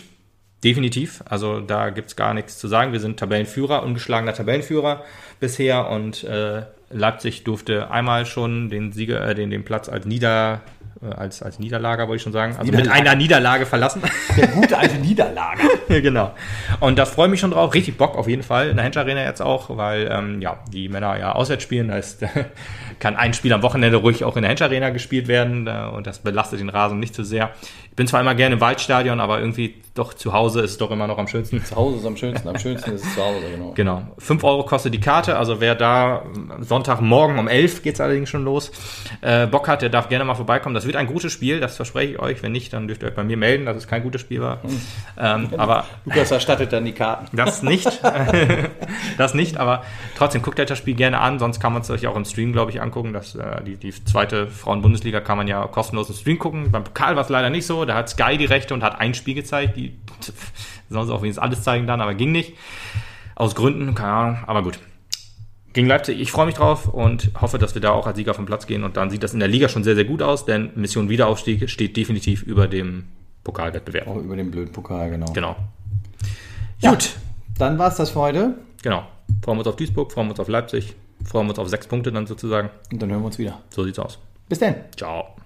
[0.66, 1.24] definitiv.
[1.26, 2.92] Also da gibt's gar nichts zu sagen.
[2.92, 5.06] Wir sind Tabellenführer, ungeschlagener Tabellenführer
[5.40, 10.62] bisher und äh, Leipzig durfte einmal schon den Sieger, äh, den, den Platz als Nieder
[11.16, 12.56] als, als Niederlager, wollte ich schon sagen.
[12.58, 14.02] Also mit einer Niederlage verlassen.
[14.38, 15.62] der gute alte Niederlage.
[16.02, 16.34] genau.
[16.80, 17.74] Und da freue ich mich schon drauf.
[17.74, 18.70] Richtig Bock auf jeden Fall.
[18.70, 21.90] In der Hensch Arena jetzt auch, weil ähm, ja, die Männer ja auswärts spielen.
[21.90, 22.24] Da heißt,
[23.00, 25.68] kann ein Spiel am Wochenende ruhig auch in der Hensch Arena gespielt werden.
[25.68, 27.52] Äh, und das belastet den Rasen nicht zu sehr.
[27.90, 30.92] Ich bin zwar immer gerne im Waldstadion, aber irgendwie doch zu Hause ist es doch
[30.92, 31.64] immer noch am schönsten.
[31.64, 32.48] Zu Hause ist am schönsten.
[32.48, 33.72] Am schönsten ist es zu Hause, genau.
[33.74, 34.04] Genau.
[34.20, 35.38] 5 Euro kostet die Karte.
[35.38, 36.24] Also wer da
[36.60, 38.72] Sonntagmorgen um 11 geht's allerdings schon los,
[39.22, 40.76] äh, Bock hat, der darf gerne mal vorbeikommen.
[40.76, 42.44] Das wird ein gutes Spiel, das verspreche ich euch.
[42.44, 44.60] Wenn nicht, dann dürft ihr euch bei mir melden, dass es kein gutes Spiel war.
[45.18, 47.36] Ähm, aber Lukas erstattet dann die Karten.
[47.36, 47.88] das nicht.
[49.18, 49.84] das nicht, aber
[50.16, 52.54] trotzdem guckt euch das Spiel gerne an, sonst kann man es euch auch im Stream,
[52.54, 52.87] glaube ich, angucken.
[53.14, 56.72] Das, äh, die, die zweite Frauen-Bundesliga kann man ja kostenlos im Stream gucken.
[56.72, 57.86] Beim Pokal war es leider nicht so.
[57.86, 59.78] Da hat Sky die Rechte und hat ein Spiel gezeigt.
[59.78, 59.98] Die
[60.90, 62.54] sie auch wenigstens alles zeigen dann, aber ging nicht.
[63.36, 64.80] Aus Gründen, keine Ahnung, aber gut.
[65.74, 68.48] Gegen Leipzig, ich freue mich drauf und hoffe, dass wir da auch als Sieger vom
[68.48, 68.84] Platz gehen.
[68.84, 71.70] Und dann sieht das in der Liga schon sehr, sehr gut aus, denn Mission Wiederaufstieg
[71.70, 73.04] steht definitiv über dem
[73.44, 74.08] Pokalwettbewerb.
[74.08, 75.32] Auch über den blöden Pokal, genau.
[75.34, 75.56] Genau.
[76.80, 76.92] Ja.
[76.92, 77.16] Gut.
[77.58, 78.56] Dann war's das für heute.
[78.82, 79.04] Genau.
[79.44, 80.96] Freuen wir uns auf Duisburg, freuen wir uns auf Leipzig,
[81.28, 82.70] freuen wir uns auf sechs Punkte dann sozusagen.
[82.92, 83.62] Und dann hören wir uns wieder.
[83.70, 84.18] So sieht's aus.
[84.50, 84.76] Bis dann.
[84.96, 85.37] Ciao.